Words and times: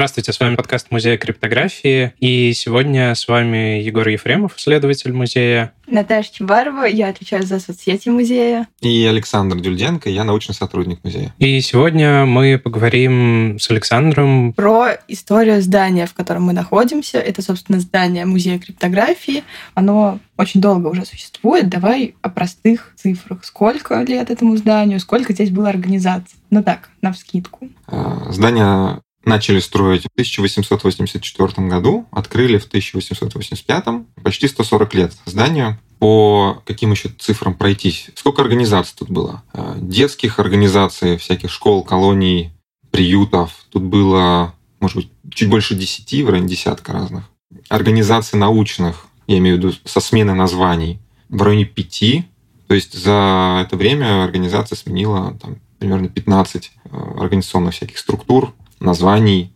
Здравствуйте, 0.00 0.32
с 0.32 0.40
вами 0.40 0.56
подкаст 0.56 0.86
Музея 0.88 1.18
криптографии, 1.18 2.14
и 2.20 2.54
сегодня 2.54 3.14
с 3.14 3.28
вами 3.28 3.82
Егор 3.82 4.08
Ефремов, 4.08 4.56
исследователь 4.56 5.12
музея. 5.12 5.74
Наташа 5.86 6.32
Чебарова, 6.32 6.84
я 6.84 7.08
отвечаю 7.08 7.42
за 7.42 7.60
соцсети 7.60 8.08
музея. 8.08 8.66
И 8.80 9.04
Александр 9.04 9.60
Дюльденко, 9.60 10.08
я 10.08 10.24
научный 10.24 10.54
сотрудник 10.54 11.04
музея. 11.04 11.34
И 11.38 11.60
сегодня 11.60 12.24
мы 12.24 12.58
поговорим 12.58 13.58
с 13.60 13.70
Александром 13.70 14.54
про 14.54 14.92
историю 15.06 15.60
здания, 15.60 16.06
в 16.06 16.14
котором 16.14 16.44
мы 16.44 16.54
находимся. 16.54 17.18
Это, 17.18 17.42
собственно, 17.42 17.78
здание 17.78 18.24
Музея 18.24 18.58
криптографии. 18.58 19.44
Оно 19.74 20.18
очень 20.38 20.62
долго 20.62 20.86
уже 20.86 21.04
существует. 21.04 21.68
Давай 21.68 22.14
о 22.22 22.30
простых 22.30 22.94
цифрах. 22.96 23.44
Сколько 23.44 24.02
лет 24.04 24.30
этому 24.30 24.56
зданию, 24.56 24.98
сколько 24.98 25.34
здесь 25.34 25.50
было 25.50 25.68
организаций? 25.68 26.38
Ну 26.48 26.62
так, 26.62 26.88
на 27.02 27.12
вскидку. 27.12 27.68
А, 27.86 28.32
здание 28.32 29.02
начали 29.24 29.60
строить 29.60 30.04
в 30.04 30.08
1884 30.12 31.68
году, 31.68 32.06
открыли 32.10 32.58
в 32.58 32.66
1885, 32.66 33.84
почти 34.22 34.48
140 34.48 34.94
лет 34.94 35.12
зданию. 35.26 35.78
По 35.98 36.62
каким 36.64 36.92
еще 36.92 37.10
цифрам 37.10 37.54
пройтись? 37.54 38.08
Сколько 38.14 38.40
организаций 38.40 38.94
тут 38.98 39.10
было? 39.10 39.42
Э, 39.52 39.76
детских 39.78 40.38
организаций, 40.38 41.18
всяких 41.18 41.50
школ, 41.50 41.84
колоний, 41.84 42.52
приютов. 42.90 43.52
Тут 43.70 43.82
было, 43.82 44.54
может 44.80 44.96
быть, 44.96 45.10
чуть 45.30 45.50
больше 45.50 45.74
десяти, 45.74 46.22
в 46.22 46.30
районе 46.30 46.48
десятка 46.48 46.92
разных. 46.92 47.24
Организаций 47.68 48.38
научных, 48.38 49.06
я 49.26 49.38
имею 49.38 49.56
в 49.56 49.58
виду 49.58 49.74
со 49.84 50.00
сменой 50.00 50.34
названий, 50.34 51.00
в 51.28 51.42
районе 51.42 51.66
пяти. 51.66 52.24
То 52.66 52.74
есть 52.74 52.94
за 52.94 53.62
это 53.64 53.76
время 53.76 54.24
организация 54.24 54.76
сменила 54.76 55.36
там, 55.40 55.56
примерно 55.78 56.08
15 56.08 56.72
э, 56.84 56.96
организационных 57.18 57.74
всяких 57.74 57.98
структур, 57.98 58.54
названий. 58.80 59.52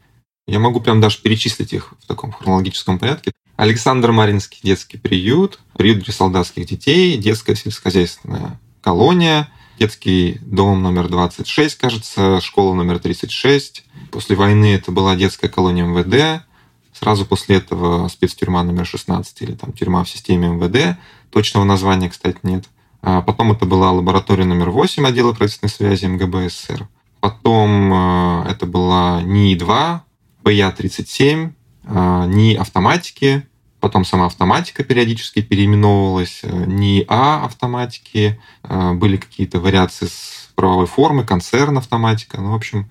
Я 0.47 0.59
могу 0.59 0.81
прям 0.81 1.01
даже 1.01 1.19
перечислить 1.21 1.73
их 1.73 1.95
в 2.01 2.07
таком 2.07 2.33
хронологическом 2.33 2.99
порядке. 2.99 3.33
Александр 3.57 4.13
Маринский 4.13 4.61
детский 4.63 4.99
приют, 4.99 5.61
приют 5.77 6.01
для 6.05 6.13
солдатских 6.13 6.67
детей, 6.67 7.17
детская 7.17 7.55
сельскохозяйственная 7.55 8.61
колония, 8.83 9.49
детский 9.79 10.39
дом 10.43 10.83
номер 10.83 11.09
26, 11.09 11.77
кажется, 11.77 12.41
школа 12.41 12.75
номер 12.75 12.99
36. 12.99 13.85
После 14.11 14.37
войны 14.37 14.75
это 14.75 14.93
была 14.93 15.17
детская 15.17 15.49
колония 15.49 15.85
МВД. 15.85 16.45
Сразу 16.93 17.27
после 17.27 17.57
этого 17.57 18.09
спецтюрьма 18.09 18.63
номер 18.63 18.87
16 18.87 19.43
или 19.43 19.53
там 19.53 19.73
тюрьма 19.73 20.05
в 20.05 20.11
системе 20.11 20.49
МВД. 20.49 20.99
Точного 21.31 21.65
названия, 21.65 22.11
кстати, 22.11 22.39
нет. 22.43 22.65
А 23.03 23.21
потом 23.21 23.53
это 23.53 23.67
была 23.67 23.93
лаборатория 23.93 24.45
номер 24.45 24.71
8 24.71 25.07
отдела 25.07 25.33
правительственной 25.33 25.71
связи 25.71 26.07
МГБ 26.07 26.49
СССР. 26.49 26.89
Потом 27.25 27.91
э, 27.91 28.51
это 28.51 28.67
была 28.67 29.23
НИИ-2, 29.23 30.01
ПЯ-37, 30.43 31.53
э, 31.85 32.25
НИИ 32.27 32.57
автоматики, 32.57 33.49
потом 33.81 34.05
сама 34.05 34.27
автоматика 34.27 34.85
периодически 34.85 35.41
переименовывалась, 35.41 36.41
э, 36.43 36.49
НИИ-А 36.67 37.47
автоматики, 37.47 38.39
были 38.63 39.17
какие-то 39.17 39.59
вариации 39.59 40.05
с 40.05 40.51
правовой 40.55 40.85
формы, 40.85 41.25
концерн 41.25 41.79
автоматика, 41.79 42.43
ну, 42.43 42.53
в 42.53 42.57
общем, 42.57 42.91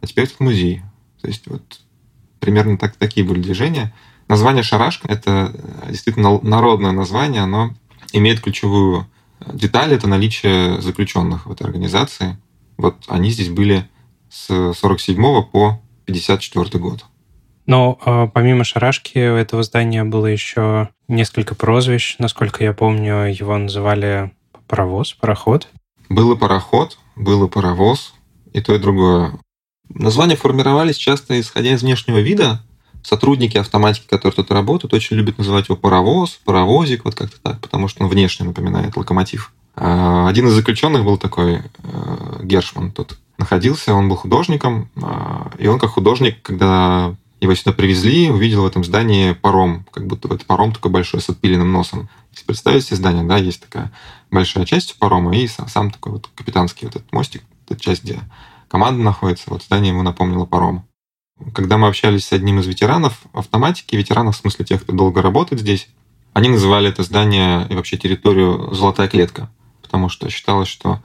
а 0.00 0.06
теперь 0.06 0.26
это 0.26 0.44
музей. 0.44 0.82
То 1.20 1.26
есть 1.26 1.48
вот 1.48 1.80
примерно 2.38 2.78
так, 2.78 2.94
такие 2.94 3.26
были 3.26 3.42
движения. 3.42 3.92
Название 4.28 4.62
«Шарашка»— 4.62 5.08
это 5.10 5.52
действительно 5.88 6.38
народное 6.44 6.92
название, 6.92 7.42
оно 7.42 7.74
имеет 8.12 8.42
ключевую 8.42 9.08
деталь— 9.44 9.92
это 9.94 10.06
наличие 10.06 10.80
заключенных 10.80 11.46
в 11.46 11.50
этой 11.50 11.66
организации— 11.66 12.36
вот 12.76 12.96
они 13.08 13.30
здесь 13.30 13.48
были 13.48 13.88
с 14.28 14.72
47 14.74 15.42
по 15.44 15.80
54 16.06 16.78
год. 16.78 17.04
Но 17.66 17.98
э, 18.04 18.28
помимо 18.32 18.64
шарашки 18.64 19.18
у 19.18 19.36
этого 19.36 19.62
здания 19.62 20.04
было 20.04 20.26
еще 20.26 20.88
несколько 21.08 21.54
прозвищ. 21.54 22.16
Насколько 22.18 22.64
я 22.64 22.72
помню, 22.72 23.32
его 23.32 23.56
называли 23.56 24.32
паровоз, 24.66 25.14
пароход. 25.14 25.68
Был 26.08 26.32
и 26.32 26.36
пароход, 26.36 26.98
был 27.14 27.46
и 27.46 27.48
паровоз, 27.48 28.14
и 28.52 28.60
то, 28.60 28.74
и 28.74 28.78
другое. 28.78 29.38
Названия 29.88 30.36
формировались 30.36 30.96
часто 30.96 31.38
исходя 31.40 31.72
из 31.72 31.82
внешнего 31.82 32.18
вида. 32.18 32.62
Сотрудники 33.04 33.56
автоматики, 33.58 34.06
которые 34.06 34.34
тут 34.34 34.50
работают, 34.50 34.94
очень 34.94 35.16
любят 35.16 35.38
называть 35.38 35.68
его 35.68 35.76
паровоз, 35.76 36.40
паровозик, 36.44 37.04
вот 37.04 37.14
как-то 37.14 37.40
так, 37.42 37.60
потому 37.60 37.88
что 37.88 38.04
он 38.04 38.08
внешне 38.08 38.46
напоминает 38.46 38.96
локомотив. 38.96 39.52
А, 39.74 40.28
один 40.28 40.48
из 40.48 40.52
заключенных 40.52 41.04
был 41.04 41.16
такой 41.16 41.62
э, 41.82 42.40
Гершман 42.42 42.92
тут 42.92 43.18
находился, 43.38 43.94
он 43.94 44.08
был 44.08 44.16
художником, 44.16 44.90
а, 45.00 45.50
и 45.58 45.66
он 45.66 45.78
как 45.78 45.90
художник, 45.90 46.42
когда 46.42 47.14
его 47.40 47.54
сюда 47.54 47.72
привезли, 47.72 48.30
увидел 48.30 48.62
в 48.62 48.66
этом 48.66 48.84
здании 48.84 49.32
паром, 49.32 49.84
как 49.90 50.06
будто 50.06 50.32
это 50.32 50.44
паром 50.44 50.72
такой 50.72 50.90
большой 50.90 51.20
с 51.20 51.28
отпиленным 51.28 51.72
носом. 51.72 52.08
Если 52.30 52.44
представить 52.44 52.84
себе 52.84 52.96
здание, 52.96 53.24
да, 53.24 53.36
есть 53.36 53.62
такая 53.62 53.90
большая 54.30 54.64
часть 54.64 54.96
парома 54.98 55.34
и 55.36 55.48
сам 55.48 55.90
такой 55.90 56.12
вот 56.12 56.30
капитанский 56.36 56.86
вот 56.86 56.96
этот 56.96 57.12
мостик, 57.12 57.42
эта 57.66 57.80
часть, 57.80 58.04
где 58.04 58.20
команда 58.68 59.02
находится, 59.02 59.50
вот 59.50 59.64
здание 59.64 59.92
ему 59.92 60.02
напомнило 60.02 60.44
паром. 60.44 60.86
Когда 61.52 61.78
мы 61.78 61.88
общались 61.88 62.26
с 62.26 62.32
одним 62.32 62.60
из 62.60 62.66
ветеранов 62.66 63.20
автоматики, 63.32 63.96
ветеранов 63.96 64.36
в 64.36 64.40
смысле 64.40 64.64
тех, 64.64 64.82
кто 64.82 64.92
долго 64.92 65.20
работает 65.20 65.62
здесь, 65.62 65.88
они 66.34 66.48
называли 66.48 66.90
это 66.90 67.02
здание 67.02 67.66
и 67.68 67.74
вообще 67.74 67.96
территорию 67.96 68.72
«золотая 68.72 69.08
клетка» 69.08 69.50
потому 69.92 70.08
что 70.08 70.30
считалось, 70.30 70.68
что 70.68 71.02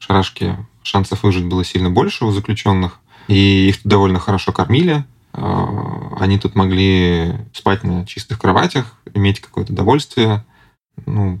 в 0.00 0.04
Шарашке 0.04 0.56
шансов 0.82 1.22
выжить 1.22 1.44
было 1.44 1.64
сильно 1.64 1.88
больше 1.88 2.24
у 2.24 2.32
заключенных, 2.32 2.98
и 3.28 3.68
их 3.68 3.76
тут 3.76 3.86
довольно 3.86 4.18
хорошо 4.18 4.50
кормили. 4.52 5.04
А, 5.32 6.16
они 6.18 6.40
тут 6.40 6.56
могли 6.56 7.36
спать 7.52 7.84
на 7.84 8.04
чистых 8.04 8.40
кроватях, 8.40 8.98
иметь 9.14 9.38
какое-то 9.38 9.72
удовольствие. 9.72 10.44
Ну, 11.06 11.38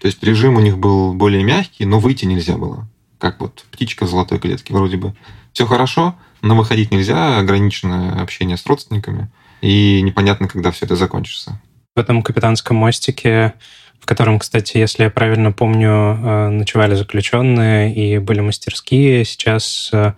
то 0.00 0.06
есть 0.06 0.22
режим 0.22 0.56
у 0.56 0.60
них 0.60 0.78
был 0.78 1.12
более 1.12 1.44
мягкий, 1.44 1.84
но 1.84 2.00
выйти 2.00 2.24
нельзя 2.24 2.56
было. 2.56 2.88
Как 3.18 3.38
вот 3.38 3.66
птичка 3.70 4.06
в 4.06 4.08
золотой 4.08 4.38
клетке. 4.38 4.72
Вроде 4.72 4.96
бы 4.96 5.14
все 5.52 5.66
хорошо, 5.66 6.16
но 6.40 6.56
выходить 6.56 6.90
нельзя, 6.90 7.38
ограниченное 7.38 8.22
общение 8.22 8.56
с 8.56 8.64
родственниками, 8.64 9.28
и 9.60 10.00
непонятно, 10.00 10.48
когда 10.48 10.70
все 10.70 10.86
это 10.86 10.96
закончится. 10.96 11.60
В 11.94 12.00
этом 12.00 12.22
капитанском 12.22 12.78
мостике 12.78 13.52
в 14.00 14.06
котором, 14.06 14.38
кстати, 14.38 14.78
если 14.78 15.04
я 15.04 15.10
правильно 15.10 15.52
помню, 15.52 15.90
э, 15.90 16.48
ночевали 16.48 16.94
заключенные 16.94 17.94
и 17.94 18.18
были 18.18 18.40
мастерские. 18.40 19.24
Сейчас 19.24 19.90
э, 19.92 20.14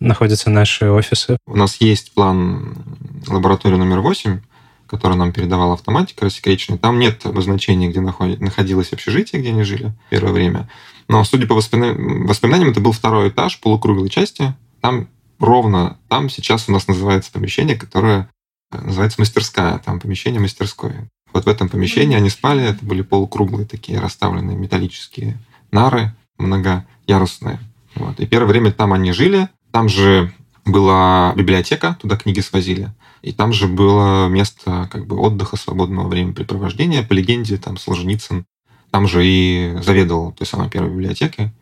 находятся 0.00 0.50
наши 0.50 0.90
офисы. 0.90 1.36
У 1.46 1.56
нас 1.56 1.76
есть 1.80 2.12
план 2.12 2.84
лаборатории 3.26 3.76
номер 3.76 4.00
8, 4.00 4.40
который 4.86 5.16
нам 5.16 5.32
передавала 5.32 5.74
автоматика 5.74 6.24
рассекреченная. 6.24 6.78
Там 6.78 6.98
нет 6.98 7.26
обозначения, 7.26 7.88
где 7.88 8.00
находилось 8.00 8.92
общежитие, 8.92 9.40
где 9.40 9.50
они 9.50 9.64
жили 9.64 9.92
первое 10.10 10.32
время. 10.32 10.68
Но, 11.08 11.22
судя 11.24 11.46
по 11.46 11.54
воспоминаниям, 11.54 12.70
это 12.70 12.80
был 12.80 12.92
второй 12.92 13.28
этаж 13.28 13.60
полукруглой 13.60 14.08
части. 14.08 14.54
Там 14.80 15.08
ровно, 15.38 15.98
там 16.08 16.28
сейчас 16.28 16.68
у 16.68 16.72
нас 16.72 16.88
называется 16.88 17.30
помещение, 17.32 17.76
которое 17.76 18.28
э, 18.72 18.80
называется 18.80 19.20
мастерская. 19.20 19.78
Там 19.78 20.00
помещение 20.00 20.40
мастерской. 20.40 21.08
Вот 21.36 21.44
в 21.44 21.48
этом 21.48 21.68
помещении 21.68 22.16
они 22.16 22.30
спали, 22.30 22.64
это 22.64 22.82
были 22.82 23.02
полукруглые 23.02 23.66
такие 23.66 24.00
расставленные 24.00 24.56
металлические 24.56 25.36
нары, 25.70 26.14
многоярусные. 26.38 27.60
Вот. 27.94 28.18
И 28.20 28.26
первое 28.26 28.48
время 28.48 28.72
там 28.72 28.94
они 28.94 29.12
жили, 29.12 29.50
там 29.70 29.90
же 29.90 30.32
была 30.64 31.34
библиотека, 31.36 31.98
туда 32.00 32.16
книги 32.16 32.40
свозили. 32.40 32.90
И 33.20 33.32
там 33.32 33.52
же 33.52 33.68
было 33.68 34.28
место 34.28 34.88
как 34.90 35.06
бы 35.06 35.18
отдыха, 35.18 35.58
свободного 35.58 36.08
времяпрепровождения. 36.08 37.02
По 37.02 37.12
легенде, 37.12 37.58
там 37.58 37.76
Солженицын 37.76 38.46
там 38.90 39.06
же 39.06 39.20
и 39.22 39.76
заведовал 39.82 40.32
той 40.32 40.46
самой 40.46 40.70
первой 40.70 40.88
библиотекой 40.88 41.52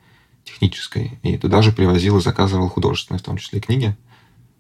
технической. 0.45 1.19
И 1.25 1.37
туда 1.37 1.63
же 1.63 1.73
привозил 1.73 2.19
и 2.19 2.23
заказывал 2.23 2.69
художественные, 2.69 3.19
в 3.19 3.25
том 3.25 3.39
числе, 3.39 3.59
книги. 3.59 3.97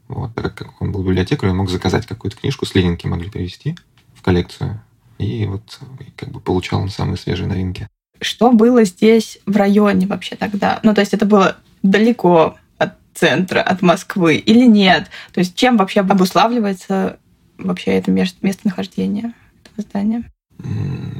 Вот. 0.08 0.34
Так 0.34 0.56
как 0.56 0.82
он 0.82 0.90
был 0.90 1.04
библиотекарем, 1.04 1.52
он 1.52 1.58
мог 1.58 1.70
заказать 1.70 2.04
какую-то 2.04 2.36
книжку, 2.36 2.66
с 2.66 2.74
Ленинки 2.74 3.06
могли 3.06 3.30
привезти 3.30 3.76
в 4.16 4.22
коллекцию. 4.22 4.82
И 5.18 5.46
вот 5.46 5.80
как 6.16 6.30
бы 6.30 6.40
получал 6.40 6.80
он 6.80 6.88
самые 6.88 7.16
свежие 7.16 7.48
новинки. 7.48 7.88
Что 8.20 8.52
было 8.52 8.84
здесь 8.84 9.38
в 9.46 9.56
районе 9.56 10.06
вообще 10.06 10.36
тогда? 10.36 10.80
Ну, 10.82 10.94
то 10.94 11.00
есть 11.00 11.14
это 11.14 11.26
было 11.26 11.56
далеко 11.82 12.56
от 12.78 12.94
центра, 13.14 13.60
от 13.60 13.82
Москвы 13.82 14.36
или 14.36 14.64
нет? 14.66 15.10
То 15.32 15.40
есть 15.40 15.54
чем 15.54 15.76
вообще 15.76 16.00
обуславливается 16.00 17.18
вообще 17.58 17.92
это 17.92 18.10
местонахождение 18.10 19.34
этого 19.62 19.82
здания? 19.88 20.30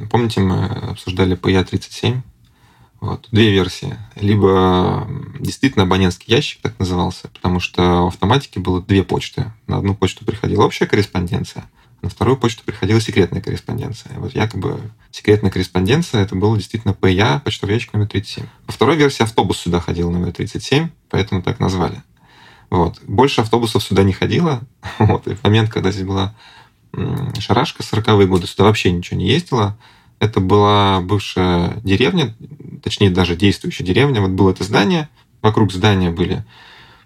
Помните, 0.09 0.41
мы 0.41 0.65
обсуждали 0.65 1.35
ПЯ-37? 1.35 2.21
Вот. 3.01 3.27
Две 3.31 3.51
версии. 3.51 3.97
Либо 4.15 5.07
действительно 5.39 5.83
абонентский 5.83 6.33
ящик 6.33 6.61
так 6.61 6.79
назывался, 6.79 7.27
потому 7.27 7.59
что 7.59 8.05
в 8.05 8.07
автоматике 8.07 8.59
было 8.59 8.81
две 8.81 9.03
почты. 9.03 9.51
На 9.67 9.77
одну 9.77 9.93
почту 9.93 10.25
приходила 10.25 10.63
общая 10.63 10.87
корреспонденция, 10.87 11.65
на 12.01 12.09
вторую 12.09 12.37
почту 12.37 12.63
приходила 12.63 13.01
секретная 13.01 13.41
корреспонденция. 13.41 14.11
Вот 14.17 14.33
якобы 14.35 14.79
секретная 15.11 15.51
корреспонденция 15.51 16.23
это 16.23 16.35
было 16.35 16.55
действительно 16.57 16.93
ПЯ, 16.93 17.41
почтовый 17.43 17.75
ящик 17.75 17.93
номер 17.93 18.07
37. 18.07 18.45
По 18.65 18.71
второй 18.71 18.95
версии 18.95 19.23
автобус 19.23 19.57
сюда 19.57 19.79
ходил 19.79 20.11
номер 20.11 20.31
37, 20.31 20.89
поэтому 21.09 21.41
так 21.41 21.59
назвали. 21.59 22.03
Вот. 22.69 22.99
Больше 23.03 23.41
автобусов 23.41 23.83
сюда 23.83 24.03
не 24.03 24.13
ходило. 24.13 24.61
Вот. 24.99 25.27
И 25.27 25.35
в 25.35 25.43
момент, 25.43 25.71
когда 25.71 25.91
здесь 25.91 26.05
была 26.05 26.35
шарашка 27.39 27.83
40-е 27.83 28.27
годы, 28.27 28.47
сюда 28.47 28.65
вообще 28.65 28.91
ничего 28.91 29.19
не 29.19 29.27
ездило. 29.27 29.77
Это 30.19 30.39
была 30.39 31.01
бывшая 31.01 31.77
деревня, 31.83 32.35
точнее 32.83 33.09
даже 33.09 33.35
действующая 33.35 33.83
деревня. 33.83 34.21
Вот 34.21 34.31
было 34.31 34.51
это 34.51 34.63
здание, 34.63 35.09
вокруг 35.41 35.71
здания 35.71 36.09
были 36.09 36.45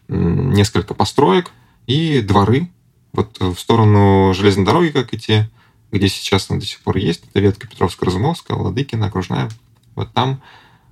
несколько 0.07 0.93
построек 0.93 1.51
и 1.87 2.21
дворы. 2.21 2.69
Вот 3.13 3.39
в 3.39 3.57
сторону 3.57 4.33
железной 4.33 4.65
дороги, 4.65 4.89
как 4.89 5.13
идти, 5.13 5.45
где 5.91 6.07
сейчас 6.07 6.49
она 6.49 6.59
до 6.59 6.65
сих 6.65 6.79
пор 6.81 6.97
есть, 6.97 7.23
это 7.29 7.39
ветка 7.39 7.67
Петровско-Разумовская, 7.67 8.55
Ладыкина, 8.55 9.07
Окружная. 9.07 9.49
Вот 9.95 10.11
там 10.13 10.41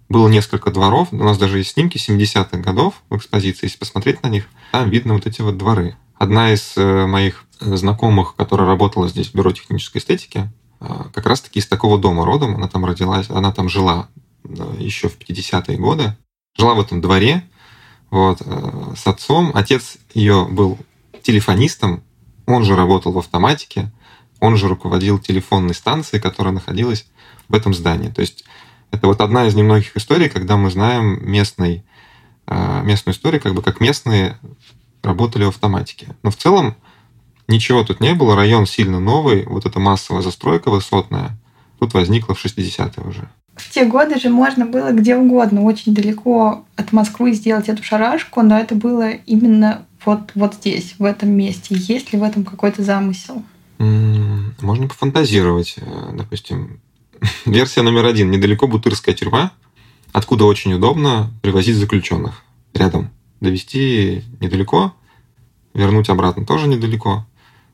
было 0.10 0.28
несколько 0.28 0.72
дворов, 0.72 1.10
у 1.12 1.18
нас 1.18 1.38
даже 1.38 1.58
есть 1.60 1.72
снимки 1.72 1.98
70-х 1.98 2.58
годов 2.60 2.96
в 3.10 3.18
экспозиции, 3.18 3.66
если 3.66 3.78
посмотреть 3.78 4.24
на 4.24 4.28
них, 4.28 4.48
там 4.72 4.90
видно 4.90 5.14
вот 5.14 5.28
эти 5.28 5.42
вот 5.42 5.58
дворы. 5.58 5.96
Одна 6.16 6.54
из 6.54 6.74
э, 6.78 7.06
моих 7.06 7.46
знакомых, 7.60 8.36
которая 8.36 8.68
работала 8.68 9.08
здесь 9.08 9.30
в 9.30 9.36
бюро 9.36 9.52
технической 9.52 10.00
эстетики, 10.00 10.50
э, 10.80 10.88
как 11.14 11.25
раз-таки 11.25 11.60
из 11.60 11.68
такого 11.68 11.98
дома 11.98 12.25
родом, 12.25 12.56
она 12.56 12.68
там 12.68 12.86
родилась, 12.86 13.30
она 13.30 13.52
там 13.52 13.69
жила 13.69 14.08
э, 14.44 14.75
еще 14.80 15.10
в 15.10 15.18
50-е 15.19 15.78
годы, 15.78 16.16
жила 16.58 16.74
в 16.74 16.80
этом 16.80 17.02
дворе, 17.02 17.44
вот, 18.10 18.42
с 18.42 19.06
отцом. 19.06 19.52
Отец 19.54 19.98
ее 20.14 20.46
был 20.50 20.78
телефонистом, 21.22 22.04
он 22.48 22.64
же 22.64 22.76
работал 22.76 23.12
в 23.12 23.20
автоматике, 23.20 23.92
он 24.40 24.58
же 24.58 24.68
руководил 24.68 25.20
телефонной 25.20 25.76
станцией, 25.76 26.22
которая 26.22 26.54
находилась 26.54 27.06
в 27.48 27.54
этом 27.54 27.74
здании. 27.74 28.10
То 28.10 28.22
есть 28.22 28.46
это 28.92 29.06
вот 29.06 29.22
одна 29.22 29.46
из 29.46 29.54
немногих 29.54 29.96
историй, 29.96 30.30
когда 30.30 30.58
мы 30.58 30.72
знаем 30.72 31.20
местный, 31.30 31.84
а, 32.48 32.82
местную 32.82 33.14
историю, 33.14 33.42
как 33.42 33.54
бы 33.54 33.62
как 33.62 33.80
местные 33.80 34.40
работали 35.04 35.44
в 35.44 35.50
автоматике. 35.50 36.16
Но 36.24 36.32
в 36.32 36.36
целом 36.36 36.76
ничего 37.48 37.84
тут 37.84 38.00
не 38.00 38.14
было, 38.14 38.36
район 38.36 38.66
сильно 38.66 39.00
новый, 39.00 39.46
вот 39.46 39.66
эта 39.66 39.80
массовая 39.80 40.22
застройка 40.22 40.72
высотная 40.72 41.38
тут 41.80 41.94
возникла 41.94 42.34
в 42.34 42.44
60-е 42.44 43.08
уже. 43.08 43.30
В 43.56 43.72
те 43.72 43.86
годы 43.86 44.20
же 44.20 44.30
можно 44.30 44.66
было 44.66 44.92
где 44.92 45.16
угодно, 45.16 45.64
очень 45.64 45.94
далеко 45.94 46.66
от 46.76 46.92
Москвы 46.92 47.34
сделать 47.34 47.70
эту 47.70 47.84
шарашку, 47.84 48.42
но 48.44 48.58
это 48.58 48.76
было 48.76 49.10
именно 49.10 49.87
вот, 50.07 50.31
вот 50.36 50.54
здесь, 50.56 50.95
в 50.98 51.04
этом 51.04 51.31
месте. 51.31 51.75
Есть 51.75 52.13
ли 52.13 52.19
в 52.19 52.24
этом 52.24 52.45
какой-то 52.45 52.81
замысел? 52.81 53.44
Можно 53.77 54.88
пофантазировать. 54.88 55.75
Э, 55.77 56.12
допустим, 56.13 56.80
Версия 57.45 57.81
номер 57.81 58.06
один. 58.06 58.31
Недалеко 58.31 58.68
Бутырская 58.68 59.13
тюрьма, 59.13 59.51
откуда 60.13 60.45
очень 60.45 60.74
удобно 60.74 61.30
привозить 61.42 61.75
заключенных 61.75 62.44
рядом. 62.74 63.09
Довести 63.42 64.24
недалеко, 64.39 64.94
вернуть 65.74 66.09
обратно 66.09 66.45
тоже 66.45 66.68
недалеко. 66.68 67.25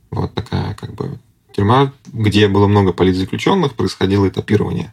Вот 0.10 0.34
такая 0.34 0.74
как 0.74 0.96
бы 0.96 1.20
тюрьма, 1.56 1.94
где 2.08 2.48
было 2.48 2.66
много 2.68 2.94
политзаключенных, 2.94 3.76
происходило 3.76 4.28
этапирование. 4.28 4.92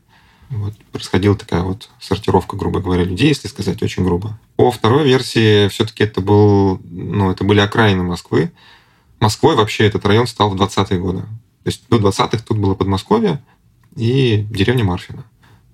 Вот, 0.50 0.75
происходила 0.91 1.37
такая 1.37 1.62
вот 1.62 1.88
сортировка, 2.00 2.56
грубо 2.56 2.81
говоря, 2.81 3.05
людей, 3.05 3.29
если 3.29 3.47
сказать 3.47 3.82
очень 3.82 4.05
грубо. 4.05 4.38
По 4.56 4.73
второй 4.73 5.05
версии, 5.05 5.69
все-таки 5.69 6.02
это 6.02 6.20
был, 6.20 6.81
ну, 6.85 7.31
это 7.31 7.44
были 7.44 7.61
окраины 7.61 8.02
Москвы. 8.02 8.50
Москвой 9.20 9.55
вообще 9.55 9.87
этот 9.87 10.05
район 10.05 10.26
стал 10.26 10.50
в 10.50 10.61
20-е 10.61 10.99
годы. 10.99 11.20
То 11.20 11.67
есть 11.67 11.85
до 11.88 11.99
20-х 11.99 12.38
тут 12.38 12.58
было 12.58 12.75
Подмосковье, 12.75 13.41
и 13.94 14.44
деревня 14.50 14.82
Марфина. 14.82 15.25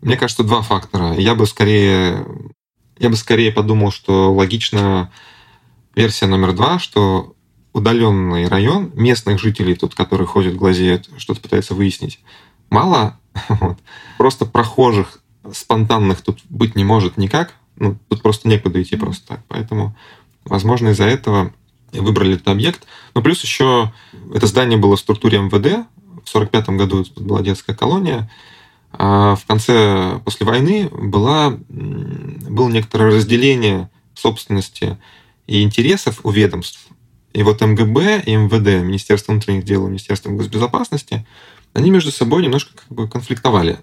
Мне 0.03 0.17
кажется, 0.17 0.45
два 0.45 0.61
фактора. 0.61 1.15
Я 1.15 1.35
бы 1.35 1.47
скорее, 1.47 2.27
я 2.99 3.09
бы 3.09 3.17
скорее 3.17 3.53
подумал, 3.53 3.91
что 3.91 4.33
логично 4.33 5.11
версия 5.95 6.27
номер 6.27 6.53
два, 6.53 6.79
что 6.79 7.35
удаленный 7.73 8.47
район, 8.49 8.91
местных 8.95 9.41
жителей 9.41 9.75
тут, 9.75 9.95
которые 9.95 10.27
ходят, 10.27 10.55
глазеют, 10.55 11.09
что-то 11.17 11.41
пытаются 11.41 11.75
выяснить, 11.75 12.21
мало. 12.71 13.19
Вот. 13.49 13.79
Просто 14.19 14.47
прохожих 14.47 15.21
спонтанных 15.53 16.23
тут 16.23 16.41
быть 16.49 16.77
не 16.77 16.85
может 16.85 17.17
никак. 17.17 17.55
Ну, 17.77 17.97
тут 18.09 18.23
просто 18.23 18.49
некуда 18.49 18.83
идти 18.83 18.97
просто 18.97 19.27
так. 19.29 19.41
Поэтому, 19.49 19.97
возможно, 20.45 20.89
из-за 20.89 21.05
этого 21.05 21.53
выбрали 21.93 22.35
этот 22.35 22.49
объект. 22.49 22.87
Но 23.15 23.23
плюс 23.23 23.43
еще 23.43 23.93
это 24.35 24.47
здание 24.47 24.79
было 24.79 24.97
в 24.97 25.01
структуре 25.01 25.39
МВД, 25.39 25.87
в 26.25 26.29
1945 26.29 26.69
году 26.71 27.05
была 27.17 27.43
детская 27.43 27.75
колония, 27.75 28.31
а 28.93 29.37
в 29.37 29.45
конце, 29.47 30.21
после 30.25 30.47
войны, 30.47 30.89
была, 30.91 31.51
было 31.69 32.69
некоторое 32.69 33.15
разделение 33.15 33.91
собственности 34.15 34.99
и 35.47 35.63
интересов 35.63 36.21
у 36.25 36.31
ведомств. 36.31 36.87
И 37.33 37.43
вот 37.43 37.61
МГБ 37.61 38.23
и 38.25 38.35
МВД, 38.35 38.83
Министерство 38.83 39.33
внутренних 39.33 39.65
дел 39.65 39.85
и 39.87 39.91
Министерство 39.91 40.31
госбезопасности, 40.31 41.27
они 41.77 41.91
между 41.91 42.11
собой 42.11 42.43
немножко 42.43 42.73
как 42.75 42.89
бы 42.89 43.09
конфликтовали. 43.09 43.79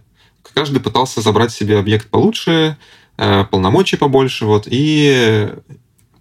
Каждый 0.53 0.81
пытался 0.81 1.21
забрать 1.21 1.51
себе 1.51 1.79
объект 1.79 2.09
получше, 2.09 2.77
э, 3.17 3.45
полномочий 3.45 3.97
побольше, 3.97 4.45
вот, 4.45 4.67
и 4.69 5.49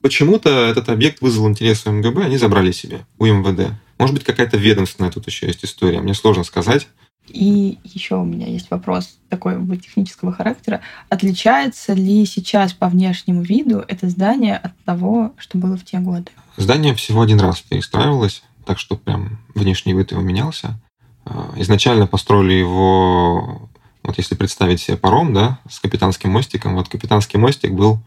почему-то 0.00 0.50
этот 0.50 0.88
объект 0.88 1.20
вызвал 1.20 1.48
интерес 1.48 1.86
у 1.86 1.90
МГБ, 1.90 2.24
они 2.24 2.38
забрали 2.38 2.72
себе 2.72 3.06
у 3.19 3.26
МВД. 3.26 3.72
Может 3.98 4.14
быть, 4.14 4.24
какая-то 4.24 4.56
ведомственная 4.56 5.10
тут 5.10 5.26
еще 5.26 5.46
есть 5.46 5.64
история. 5.64 6.00
Мне 6.00 6.14
сложно 6.14 6.44
сказать. 6.44 6.88
И 7.28 7.78
еще 7.84 8.16
у 8.16 8.24
меня 8.24 8.48
есть 8.48 8.70
вопрос 8.70 9.16
такой 9.28 9.54
технического 9.78 10.32
характера. 10.32 10.80
Отличается 11.08 11.94
ли 11.94 12.26
сейчас 12.26 12.72
по 12.72 12.88
внешнему 12.88 13.42
виду 13.42 13.84
это 13.86 14.08
здание 14.08 14.56
от 14.56 14.72
того, 14.84 15.32
что 15.38 15.56
было 15.56 15.76
в 15.76 15.84
те 15.84 15.98
годы? 15.98 16.30
Здание 16.56 16.94
всего 16.94 17.22
один 17.22 17.40
раз 17.40 17.60
перестраивалось, 17.60 18.42
так 18.66 18.78
что 18.78 18.96
прям 18.96 19.38
внешний 19.54 19.94
вид 19.94 20.10
его 20.10 20.20
менялся. 20.20 20.80
А, 21.24 21.52
изначально 21.56 22.06
построили 22.06 22.54
его, 22.54 23.69
вот 24.02 24.19
если 24.19 24.34
представить 24.34 24.80
себе 24.80 24.96
паром, 24.96 25.32
да, 25.32 25.60
с 25.69 25.80
капитанским 25.80 26.30
мостиком. 26.30 26.74
Вот 26.74 26.88
капитанский 26.88 27.38
мостик 27.38 27.72
был 27.72 28.00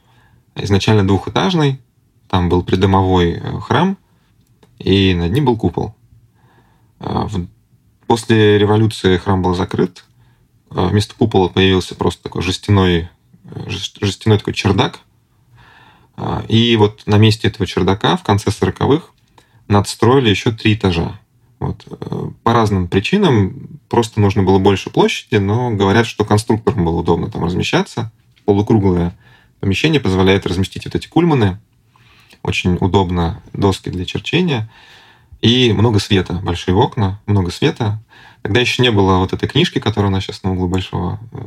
изначально 0.55 1.07
двухэтажный, 1.07 1.81
там 2.29 2.49
был 2.49 2.63
придомовой 2.63 3.33
э, 3.33 3.59
храм, 3.59 3.97
и 4.79 5.13
над 5.13 5.31
ним 5.31 5.45
был 5.45 5.57
купол. 5.57 5.95
А, 6.99 7.27
после 8.07 8.57
революции 8.57 9.17
храм 9.17 9.41
был 9.41 9.53
закрыт. 9.53 10.05
А, 10.69 10.87
вместо 10.87 11.15
купола 11.15 11.47
появился 11.49 11.95
просто 11.95 12.23
такой 12.23 12.41
жестяной, 12.41 13.09
э, 13.43 13.69
жестяной 14.01 14.37
такой 14.37 14.53
чердак. 14.53 14.99
И 16.47 16.77
вот 16.77 17.05
на 17.07 17.17
месте 17.17 17.49
этого 17.49 17.67
чердака 17.67 18.15
в 18.15 18.23
конце 18.23 18.49
40-х 18.49 19.07
надстроили 19.67 20.29
еще 20.29 20.51
три 20.53 20.75
этажа. 20.75 21.19
Вот. 21.59 21.85
По 22.43 22.53
разным 22.53 22.87
причинам 22.87 23.79
просто 23.89 24.19
нужно 24.19 24.43
было 24.43 24.59
больше 24.59 24.89
площади, 24.89 25.35
но 25.37 25.71
говорят, 25.71 26.05
что 26.05 26.25
конструкторам 26.25 26.85
было 26.85 26.99
удобно 26.99 27.29
там 27.29 27.43
размещаться. 27.43 28.11
Полукруглое 28.45 29.17
помещение 29.59 30.01
позволяет 30.01 30.45
разместить 30.45 30.85
вот 30.85 30.95
эти 30.95 31.07
кульманы– 31.07 31.59
очень 32.45 32.77
удобно 32.79 33.41
доски 33.53 33.89
для 33.89 34.05
черчения. 34.05 34.69
И 35.41 35.73
много 35.73 35.99
света, 35.99 36.33
большие 36.43 36.75
окна, 36.75 37.19
много 37.25 37.51
света. 37.51 38.01
Тогда 38.41 38.59
еще 38.59 38.81
не 38.81 38.91
было 38.91 39.17
вот 39.17 39.33
этой 39.33 39.49
книжки, 39.49 39.79
которая 39.79 40.09
у 40.09 40.13
нас 40.13 40.23
сейчас 40.23 40.43
на 40.43 40.51
углу 40.51 40.67
большого 40.67 41.19
э, 41.31 41.37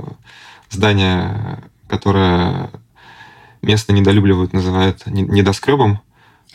здания, 0.71 1.63
которая 1.89 2.71
место 3.63 3.93
недолюбливают, 3.93 4.53
называют 4.53 5.07
недоскребом. 5.07 6.01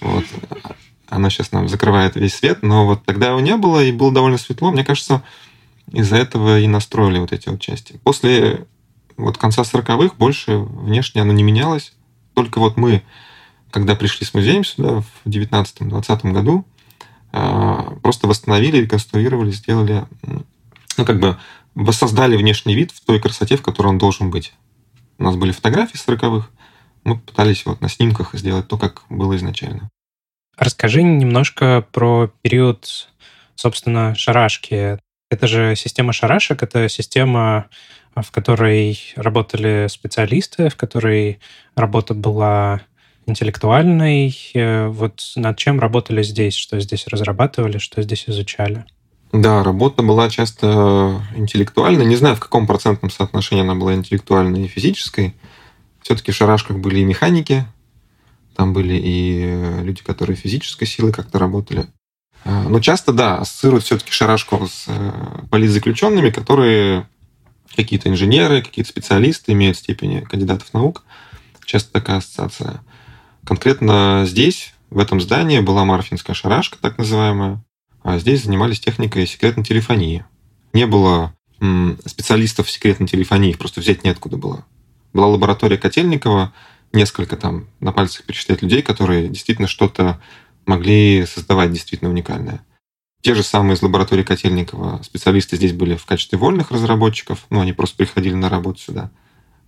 Вот. 0.01 0.25
Она 1.13 1.29
сейчас 1.29 1.51
нам 1.51 1.67
закрывает 1.67 2.15
весь 2.15 2.36
свет, 2.36 2.63
но 2.63 2.88
вот 2.88 3.05
тогда 3.05 3.29
его 3.29 3.39
не 3.39 3.55
было, 3.55 3.84
и 3.84 3.91
было 3.91 4.12
довольно 4.12 4.39
светло. 4.39 4.72
Мне 4.72 4.84
кажется, 4.84 5.22
из-за 5.91 6.15
этого 6.15 6.60
и 6.60 6.67
настроили 6.67 7.20
вот 7.20 7.32
эти 7.32 7.50
вот 7.50 7.62
части. 7.62 8.00
После 8.03 8.65
вот 9.15 9.38
конца 9.38 9.62
40-х 9.62 10.15
больше 10.17 10.58
внешне 10.58 11.22
оно 11.22 11.32
не 11.32 11.43
менялось. 11.43 11.93
Только 12.34 12.60
вот 12.60 12.77
мы 12.77 13.03
когда 13.70 13.96
пришли 13.96 14.25
с 14.25 14.36
музеем 14.36 14.63
сюда 14.63 15.01
в 15.01 15.27
19-20 15.27 16.32
году, 16.32 16.65
а, 17.32 17.96
просто 18.03 18.27
восстановили, 18.27 18.77
реконструировали, 18.77 19.50
сделали, 19.50 20.05
ну, 20.22 21.05
как 21.05 21.20
бы 21.20 21.38
воссоздали 21.74 22.38
внешний 22.38 22.75
вид 22.75 22.91
в 22.91 23.03
той 23.03 23.20
красоте, 23.20 23.58
в 23.58 23.63
которой 23.63 23.88
он 23.88 23.98
должен 23.98 24.29
быть. 24.29 24.53
У 25.17 25.24
нас 25.24 25.36
были 25.36 25.51
фотографии 25.51 25.98
40-х, 25.98 26.48
мы 27.03 27.17
пытались 27.17 27.65
вот 27.65 27.82
на 27.82 27.89
снимках 27.89 28.36
сделать 28.36 28.67
то, 28.67 28.77
как 28.77 29.03
было 29.10 29.36
изначально. 29.36 29.89
Расскажи 30.57 31.01
немножко 31.01 31.86
про 31.91 32.31
период, 32.41 33.10
собственно, 33.55 34.15
шарашки. 34.15 35.00
Это 35.29 35.48
же 35.48 35.75
система 35.75 36.13
шарашек, 36.13 36.62
это 36.62 36.88
система, 36.89 37.65
в 38.15 38.29
которой 38.31 39.00
работали 39.15 39.88
специалисты, 39.89 40.69
в 40.69 40.75
которой 40.75 41.39
работа 41.75 42.13
была 42.13 42.81
интеллектуальной. 43.25 44.38
Э, 44.53 44.88
вот 44.88 45.24
над 45.36 45.57
чем 45.57 45.79
работали 45.79 46.22
здесь? 46.24 46.55
Что 46.55 46.79
здесь 46.79 47.07
разрабатывали, 47.07 47.77
что 47.77 48.01
здесь 48.01 48.25
изучали? 48.27 48.86
Да, 49.31 49.63
работа 49.63 50.03
была 50.03 50.29
часто 50.29 51.19
интеллектуальной. 51.36 52.05
Не 52.05 52.15
знаю, 52.15 52.36
в 52.36 52.39
каком 52.39 52.67
процентном 52.67 53.10
соотношении 53.10 53.63
она 53.63 53.74
была 53.74 53.95
интеллектуальной 53.95 54.65
и 54.65 54.67
физической. 54.67 55.33
Все-таки 56.03 56.31
в 56.31 56.36
шарашках 56.36 56.77
были 56.77 57.00
и 57.00 57.05
механики, 57.05 57.65
Там 58.55 58.74
были 58.74 58.95
и 58.95 59.81
люди, 59.83 60.03
которые 60.03 60.36
физической 60.36 60.86
силой 60.86 61.12
как-то 61.12 61.39
работали. 61.39 61.88
А, 62.45 62.63
но 62.63 62.79
часто, 62.79 63.13
да, 63.13 63.38
ассоциируют 63.38 63.86
все-таки 63.86 64.12
шарашку 64.12 64.67
с 64.67 64.86
э, 64.88 65.12
политзаключенными, 65.50 66.29
которые 66.29 67.07
какие-то 67.75 68.10
инженеры, 68.10 68.62
какие-то 68.62 68.89
специалисты 68.89 69.53
имеют 69.53 69.77
степени 69.77 70.22
кандидатов 70.22 70.74
наук. 70.74 71.03
Часто 71.65 71.91
такая 71.93 72.17
ассоциация. 72.17 72.83
Конкретно 73.45 74.25
здесь, 74.27 74.74
в 74.89 75.00
этом 75.00 75.19
здании, 75.22 75.60
была 75.60 75.86
Марфинская 75.86 76.36
шарашка, 76.36 76.77
так 76.79 76.98
называемая. 76.98 77.63
А 78.03 78.19
здесь 78.19 78.43
занимались 78.43 78.79
техникой 78.79 79.25
секретной 79.25 79.63
телефонии. 79.63 80.25
Не 80.74 80.86
было 80.86 81.33
специалистов 82.05 82.67
в 82.67 82.72
секретной 82.72 83.07
телефонии, 83.07 83.51
их 83.51 83.57
просто 83.57 83.79
взять 83.79 84.03
неоткуда 84.03 84.36
было. 84.36 84.65
Была 85.13 85.27
лаборатория 85.27 85.77
Котельникова, 85.77 86.51
несколько 86.93 87.35
там 87.35 87.67
на 87.79 87.91
пальцах 87.91 88.25
перечислять 88.25 88.62
людей, 88.62 88.81
которые 88.81 89.27
действительно 89.27 89.67
что-то 89.67 90.21
могли 90.65 91.25
создавать 91.25 91.71
действительно 91.71 92.09
уникальное. 92.09 92.63
Те 93.21 93.35
же 93.35 93.43
самые 93.43 93.75
из 93.75 93.81
лаборатории 93.81 94.23
Котельникова 94.23 95.01
специалисты 95.03 95.55
здесь 95.55 95.73
были 95.73 95.95
в 95.95 96.05
качестве 96.05 96.38
вольных 96.38 96.71
разработчиков, 96.71 97.45
ну, 97.50 97.62
они 97.62 97.73
просто 97.73 97.97
приходили 97.97 98.33
на 98.33 98.50
работу 98.50 98.79
сюда 98.79 99.12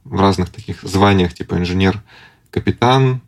в 0.03 0.20
разных 0.20 0.51
таких 0.51 0.84
званиях, 0.84 1.34
типа 1.34 1.55
инженер-капитан, 1.55 3.22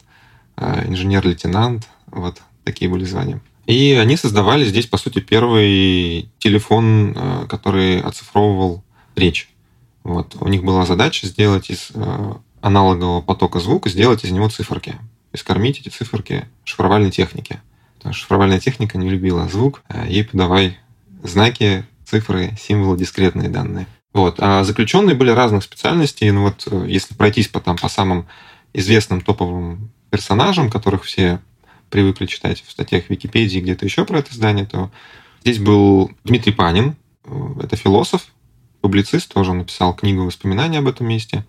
э, 0.58 0.88
инженер-лейтенант, 0.88 1.88
вот 2.08 2.42
такие 2.64 2.90
были 2.90 3.04
звания. 3.04 3.42
И 3.66 3.94
они 3.94 4.16
создавали 4.16 4.64
здесь, 4.64 4.86
по 4.86 4.98
сути, 4.98 5.20
первый 5.20 6.30
телефон, 6.40 7.14
э, 7.16 7.46
который 7.50 8.00
оцифровывал 8.00 8.84
речь. 9.16 9.50
Вот. 10.04 10.36
У 10.40 10.48
них 10.48 10.64
была 10.64 10.86
задача 10.86 11.28
сделать 11.28 11.70
из 11.70 11.92
э, 11.94 12.34
аналогового 12.68 13.22
потока 13.22 13.60
звука, 13.60 13.90
сделать 13.90 14.24
из 14.24 14.32
него 14.32 14.50
циферки 14.50 14.96
и 15.34 15.38
скормить 15.38 15.80
эти 15.80 15.90
циферки 15.90 16.48
шифровальной 16.64 17.12
технике. 17.12 17.62
Потому 17.98 18.14
что 18.14 18.24
шифровальная 18.24 18.60
техника 18.60 18.98
не 18.98 19.10
любила 19.10 19.48
звук, 19.50 19.84
а 19.88 20.06
ей 20.08 20.24
подавай 20.24 20.78
знаки, 21.24 21.86
цифры, 22.06 22.56
символы, 22.60 22.98
дискретные 22.98 23.50
данные. 23.50 23.88
Вот. 24.14 24.38
А 24.40 24.64
заключенные 24.64 25.16
были 25.16 25.32
разных 25.32 25.64
специальностей. 25.64 26.32
Ну 26.32 26.44
вот 26.44 26.68
э, 26.72 26.86
если 26.88 27.14
пройтись 27.14 27.48
по, 27.48 27.60
там, 27.60 27.78
по 27.78 27.90
самым 27.90 28.28
известным 28.74 29.22
топовым 29.22 29.92
персонажам, 30.10 30.70
которых 30.70 31.04
все 31.04 31.40
привыкли 31.90 32.26
читать 32.26 32.64
в 32.66 32.72
статьях 32.72 33.10
Википедии, 33.10 33.60
где-то 33.60 33.86
еще 33.86 34.06
про 34.06 34.20
это 34.20 34.34
здание, 34.34 34.66
то 34.66 34.92
здесь 35.42 35.60
был 35.60 36.12
Дмитрий 36.24 36.54
Панин, 36.54 36.96
э, 37.26 37.54
это 37.62 37.76
философ, 37.76 38.26
публицист, 38.82 39.34
тоже 39.34 39.54
написал 39.54 39.94
книгу 39.94 40.24
воспоминаний 40.24 40.78
об 40.78 40.88
этом 40.88 41.08
месте. 41.08 41.46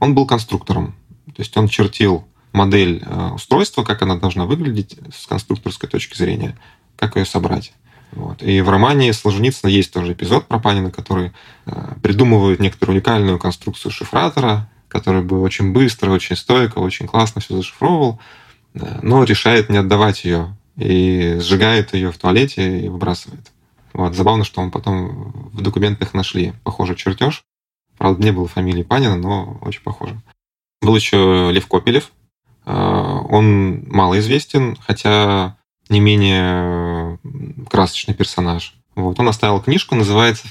Он 0.00 0.14
был 0.14 0.26
конструктором, 0.26 0.94
то 1.26 1.42
есть 1.42 1.56
он 1.56 1.68
чертил 1.68 2.24
модель 2.52 3.02
э, 3.04 3.30
устройства, 3.34 3.84
как 3.84 4.02
она 4.02 4.16
должна 4.16 4.44
выглядеть 4.46 4.98
с 5.14 5.26
конструкторской 5.26 5.88
точки 5.88 6.16
зрения, 6.16 6.58
как 6.96 7.16
ее 7.16 7.24
собрать. 7.24 7.72
Вот. 8.12 8.42
И 8.42 8.60
в 8.60 8.68
романе 8.68 9.12
Солженицына 9.12 9.70
есть 9.70 9.92
тоже 9.92 10.12
эпизод 10.12 10.46
про 10.46 10.58
Панина, 10.58 10.90
который 10.90 11.32
э, 11.66 11.94
придумывает 12.02 12.58
некоторую 12.60 12.96
уникальную 12.96 13.38
конструкцию 13.38 13.92
шифратора, 13.92 14.68
который 14.88 15.22
бы 15.22 15.40
очень 15.40 15.72
быстро, 15.72 16.10
очень 16.10 16.36
стойко, 16.36 16.78
очень 16.78 17.06
классно 17.06 17.40
все 17.40 17.54
зашифровывал, 17.56 18.20
э, 18.74 18.98
но 19.02 19.22
решает 19.22 19.68
не 19.68 19.76
отдавать 19.76 20.24
ее 20.24 20.56
и 20.76 21.38
сжигает 21.40 21.94
ее 21.94 22.10
в 22.10 22.18
туалете 22.18 22.80
и 22.80 22.88
выбрасывает. 22.88 23.52
Вот. 23.92 24.14
Забавно, 24.14 24.44
что 24.44 24.60
он 24.60 24.70
потом 24.70 25.50
в 25.52 25.60
документах 25.62 26.14
нашли 26.14 26.52
похожий 26.64 26.96
чертеж. 26.96 27.44
Правда, 28.00 28.24
не 28.24 28.32
было 28.32 28.48
фамилии 28.48 28.82
Панина, 28.82 29.16
но 29.16 29.60
очень 29.60 29.82
похоже. 29.82 30.20
Был 30.82 30.96
еще 30.96 31.50
Лев 31.52 31.68
Копелев, 31.68 32.10
Э, 32.66 33.20
он 33.28 33.84
малоизвестен, 33.88 34.76
хотя 34.86 35.56
не 35.88 36.00
менее 36.00 37.18
красочный 37.68 38.14
персонаж. 38.14 38.74
Вот. 38.94 39.18
Он 39.18 39.28
оставил 39.28 39.60
книжку, 39.60 39.94
называется 39.94 40.46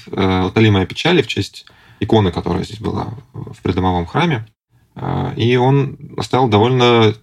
«Утоли 0.46 0.70
моя 0.70 0.86
печали» 0.86 1.22
в 1.22 1.26
честь 1.26 1.66
иконы, 2.00 2.30
которая 2.32 2.64
здесь 2.64 2.80
была 2.80 3.14
в 3.32 3.60
придомовом 3.62 4.06
храме. 4.06 4.46
Э, 4.96 5.32
и 5.36 5.56
он 5.56 5.96
оставил 6.16 6.48
довольно 6.48 7.14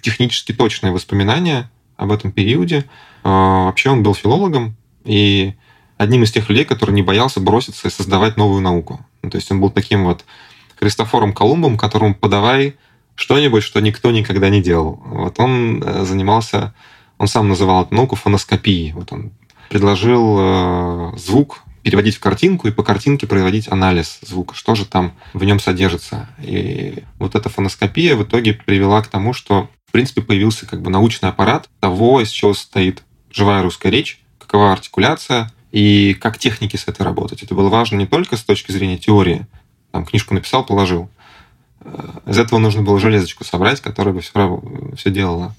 технически 0.00 0.52
точные 0.52 0.92
воспоминания 0.92 1.70
об 1.96 2.12
этом 2.12 2.32
периоде. 2.32 2.84
Э, 3.24 3.28
вообще 3.28 3.90
он 3.90 4.02
был 4.02 4.14
филологом 4.14 4.76
и 5.04 5.54
одним 5.96 6.22
из 6.22 6.32
тех 6.32 6.48
людей, 6.48 6.64
который 6.64 6.94
не 6.94 7.02
боялся 7.02 7.40
броситься 7.40 7.88
и 7.88 7.90
создавать 7.90 8.36
новую 8.36 8.60
науку. 8.60 9.04
Ну, 9.24 9.30
то 9.30 9.36
есть 9.36 9.50
он 9.50 9.60
был 9.60 9.70
таким 9.70 10.04
вот 10.04 10.24
Христофором 10.78 11.32
Колумбом, 11.32 11.78
которому 11.78 12.14
подавай 12.14 12.76
что-нибудь, 13.14 13.62
что 13.62 13.80
никто 13.80 14.10
никогда 14.10 14.50
не 14.50 14.62
делал. 14.62 15.00
Вот 15.06 15.38
он 15.40 15.82
э, 15.82 16.04
занимался, 16.04 16.74
он 17.18 17.28
сам 17.28 17.48
называл 17.48 17.84
эту 17.84 17.94
науку 17.94 18.16
фоноскопией. 18.16 18.92
Вот 18.92 19.12
он 19.12 19.32
предложил 19.70 20.36
э, 20.38 21.12
звук 21.16 21.62
переводить 21.82 22.16
в 22.16 22.20
картинку 22.20 22.66
и 22.68 22.72
по 22.72 22.82
картинке 22.82 23.26
проводить 23.26 23.68
анализ 23.70 24.18
звука, 24.22 24.54
что 24.54 24.74
же 24.74 24.84
там 24.84 25.12
в 25.32 25.44
нем 25.44 25.60
содержится. 25.60 26.28
И 26.42 27.04
вот 27.18 27.34
эта 27.34 27.48
фоноскопия 27.48 28.16
в 28.16 28.24
итоге 28.24 28.54
привела 28.54 29.02
к 29.02 29.06
тому, 29.06 29.32
что 29.32 29.68
в 29.86 29.92
принципе 29.92 30.22
появился 30.22 30.66
как 30.66 30.82
бы 30.82 30.90
научный 30.90 31.28
аппарат 31.28 31.68
того, 31.80 32.20
из 32.20 32.30
чего 32.30 32.52
состоит 32.52 33.02
живая 33.30 33.62
русская 33.62 33.90
речь, 33.90 34.22
какова 34.38 34.72
артикуляция 34.72 35.50
и 35.74 36.14
как 36.14 36.38
техники 36.38 36.76
с 36.76 36.86
этой 36.86 37.02
работать. 37.02 37.42
Это 37.42 37.52
было 37.56 37.68
важно 37.68 37.96
не 37.96 38.06
только 38.06 38.36
с 38.36 38.44
точки 38.44 38.70
зрения 38.70 38.96
теории, 38.96 39.44
там 39.90 40.06
книжку 40.06 40.32
написал, 40.32 40.64
положил, 40.64 41.10
из 42.26 42.38
этого 42.38 42.60
нужно 42.60 42.82
было 42.82 43.00
железочку 43.00 43.42
собрать, 43.42 43.80
которая 43.80 44.14
бы 44.14 44.20
все, 44.20 44.62
все 44.96 45.10
делала. 45.10 45.52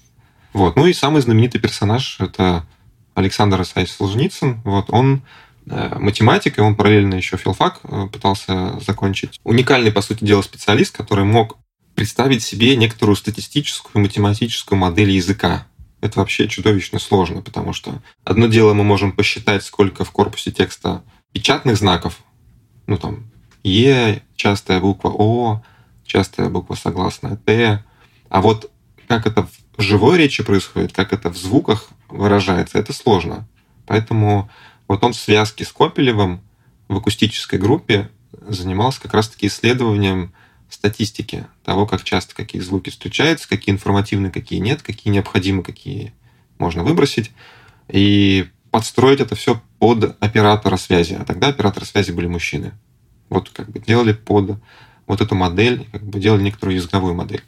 Вот. 0.54 0.78
Ну 0.78 0.88
и 0.88 0.94
самый 0.94 1.22
знаменитый 1.22 1.60
персонаж– 1.60 2.16
это 2.20 2.66
Александр 3.14 3.62
Исаевич 3.62 3.92
Солженицын. 3.92 4.62
Вот. 4.64 4.86
Он 4.88 5.22
э, 5.68 6.00
математик, 6.00 6.60
и 6.60 6.62
он 6.62 6.76
параллельно 6.76 7.16
еще 7.16 7.36
филфак 7.36 7.82
э, 7.84 8.08
пытался 8.12 8.80
закончить. 8.80 9.42
Уникальный, 9.44 9.92
по 9.92 10.02
сути 10.02 10.24
дела, 10.24 10.42
специалист, 10.44 10.96
который 10.96 11.26
мог 11.26 11.58
представить 11.94 12.42
себе 12.42 12.78
некоторую 12.78 13.18
статистическую 13.18 14.02
математическую 14.02 14.80
модель 14.80 15.12
языка. 15.12 15.68
Это 16.06 16.20
вообще 16.20 16.48
чудовищно 16.48 17.00
сложно, 17.00 17.42
потому 17.42 17.74
что 17.74 18.00
одно 18.24 18.46
дело 18.46 18.76
мы 18.76 18.84
можем 18.84 19.12
посчитать, 19.12 19.64
сколько 19.64 20.06
в 20.06 20.12
корпусе 20.12 20.52
текста 20.52 21.04
печатных 21.32 21.78
знаков, 21.78 22.20
ну 22.86 23.00
там 23.00 23.32
Е, 23.64 24.22
частая 24.36 24.80
буква 24.80 25.10
О, 25.10 25.64
частая 26.06 26.50
буква 26.50 26.76
согласная 26.76 27.38
Т. 27.38 27.84
А 28.30 28.42
вот 28.42 28.72
как 29.08 29.26
это 29.26 29.50
в 29.76 29.82
живой 29.82 30.20
речи 30.20 30.44
происходит, 30.44 30.92
как 30.92 31.12
это 31.12 31.32
в 31.32 31.38
звуках 31.38 31.90
выражается, 32.08 32.78
это 32.78 32.94
сложно. 32.94 33.48
Поэтому 33.88 34.48
вот 34.88 35.04
он 35.04 35.14
в 35.14 35.18
связке 35.18 35.66
с 35.66 35.72
Копелевым 35.72 36.40
в 36.88 36.98
акустической 36.98 37.58
группе 37.58 38.12
занимался 38.48 39.02
как 39.02 39.16
раз-таки 39.16 39.48
исследованием 39.48 40.34
статистики 40.70 41.46
того, 41.64 41.86
как 41.86 42.04
часто 42.04 42.36
какие 42.36 42.62
звуки 42.62 42.90
встречаются, 42.90 43.48
какие 43.48 43.74
информативны, 43.74 44.32
какие 44.32 44.60
нет, 44.60 44.82
какие 44.82 45.14
необходимы, 45.14 45.64
какие 45.64 46.14
можно 46.58 46.84
выбросить, 46.84 47.32
и 47.88 48.48
подстроить 48.72 49.20
это 49.20 49.36
все 49.36 49.62
под 49.80 50.18
оператора 50.20 50.78
связи. 50.78 51.14
А 51.14 51.24
тогда 51.24 51.48
операторы 51.48 51.86
связи 51.86 52.12
были 52.12 52.28
мужчины. 52.28 52.74
Вот 53.30 53.50
как 53.50 53.70
бы 53.70 53.80
делали 53.80 54.14
под 54.14 54.60
вот 55.08 55.22
эту 55.22 55.36
модель, 55.36 55.88
как 55.92 56.04
бы 56.04 56.20
делали 56.20 56.44
некоторую 56.44 56.76
языковую 56.76 57.14
модель. 57.14 57.44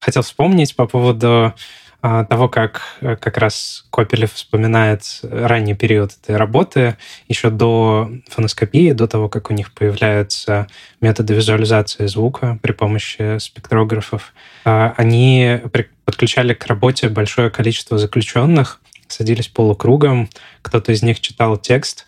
Хотел 0.00 0.22
вспомнить 0.22 0.74
по 0.74 0.86
поводу 0.86 1.54
того, 2.02 2.48
как 2.48 2.82
как 3.00 3.38
раз 3.38 3.84
Копелев 3.90 4.32
вспоминает 4.32 5.20
ранний 5.22 5.74
период 5.74 6.12
этой 6.20 6.36
работы, 6.36 6.96
еще 7.28 7.48
до 7.48 8.10
фоноскопии, 8.28 8.90
до 8.90 9.06
того, 9.06 9.28
как 9.28 9.50
у 9.50 9.54
них 9.54 9.72
появляются 9.72 10.66
методы 11.00 11.34
визуализации 11.34 12.06
звука 12.06 12.58
при 12.60 12.72
помощи 12.72 13.38
спектрографов. 13.38 14.34
А, 14.64 14.94
они 14.96 15.60
подключали 16.04 16.54
к 16.54 16.66
работе 16.66 17.08
большое 17.08 17.50
количество 17.50 17.98
заключенных, 17.98 18.80
садились 19.06 19.48
полукругом, 19.48 20.28
кто-то 20.62 20.92
из 20.92 21.02
них 21.02 21.20
читал 21.20 21.56
текст, 21.56 22.06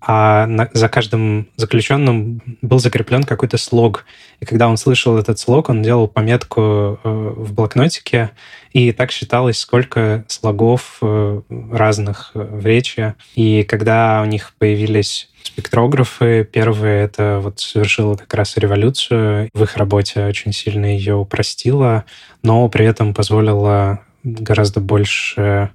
а 0.00 0.46
на, 0.46 0.68
за 0.72 0.88
каждым 0.88 1.48
заключенным 1.56 2.42
был 2.62 2.78
закреплен 2.78 3.24
какой-то 3.24 3.58
слог. 3.58 4.04
И 4.40 4.44
когда 4.44 4.68
он 4.68 4.76
слышал 4.76 5.16
этот 5.18 5.38
слог, 5.38 5.68
он 5.68 5.82
делал 5.82 6.06
пометку 6.06 7.00
э, 7.02 7.32
в 7.36 7.52
блокнотике, 7.54 8.30
и 8.72 8.92
так 8.92 9.10
считалось, 9.10 9.58
сколько 9.58 10.24
слогов 10.28 10.98
э, 11.00 11.40
разных 11.72 12.32
э, 12.34 12.40
в 12.40 12.64
речи. 12.66 13.14
И 13.34 13.62
когда 13.62 14.20
у 14.22 14.26
них 14.26 14.52
появились 14.58 15.30
спектрографы, 15.42 16.44
первые 16.44 17.04
это 17.04 17.40
вот 17.42 17.60
совершило 17.60 18.16
как 18.16 18.34
раз 18.34 18.56
революцию 18.58 19.48
в 19.54 19.62
их 19.62 19.76
работе, 19.76 20.26
очень 20.26 20.52
сильно 20.52 20.86
ее 20.86 21.14
упростило, 21.14 22.04
но 22.42 22.68
при 22.68 22.84
этом 22.84 23.14
позволило 23.14 24.00
гораздо 24.22 24.80
больше 24.80 25.70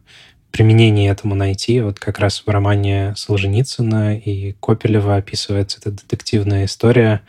применение 0.52 1.12
этому 1.12 1.36
найти. 1.36 1.82
Вот 1.82 2.00
как 2.00 2.20
раз 2.20 2.44
в 2.46 2.50
романе 2.50 3.14
Солженицына 3.16 4.18
и 4.18 4.54
Копелева 4.54 5.16
описывается 5.16 5.80
эта 5.80 5.92
детективная 5.92 6.66
история 6.66 7.22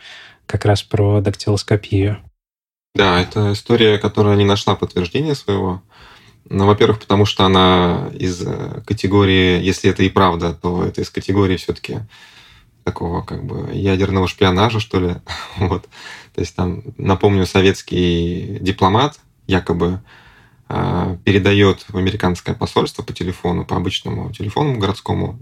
как 0.45 0.65
раз 0.65 0.83
про 0.83 1.21
дактилоскопию. 1.21 2.19
Да, 2.95 3.19
это 3.19 3.53
история, 3.53 3.97
которая 3.97 4.35
не 4.35 4.45
нашла 4.45 4.75
подтверждения 4.75 5.35
своего. 5.35 5.81
Ну, 6.49 6.67
во-первых, 6.67 6.99
потому 6.99 7.25
что 7.25 7.45
она 7.45 8.09
из 8.13 8.43
э, 8.45 8.81
категории, 8.85 9.63
если 9.63 9.89
это 9.89 10.03
и 10.03 10.09
правда, 10.09 10.53
то 10.53 10.83
это 10.83 11.01
из 11.01 11.09
категории 11.09 11.57
все-таки 11.57 11.99
такого 12.83 13.21
как 13.23 13.45
бы 13.45 13.73
ядерного 13.73 14.27
шпионажа, 14.27 14.79
что 14.79 14.99
ли. 14.99 15.15
вот. 15.57 15.83
То 16.35 16.41
есть 16.41 16.55
там, 16.55 16.83
напомню, 16.97 17.45
советский 17.45 18.59
дипломат 18.59 19.19
якобы 19.47 20.01
передает 21.23 21.85
в 21.87 21.97
американское 21.97 22.55
посольство 22.55 23.03
по 23.03 23.13
телефону, 23.13 23.65
по 23.65 23.75
обычному 23.75 24.31
телефону 24.31 24.77
городскому, 24.77 25.39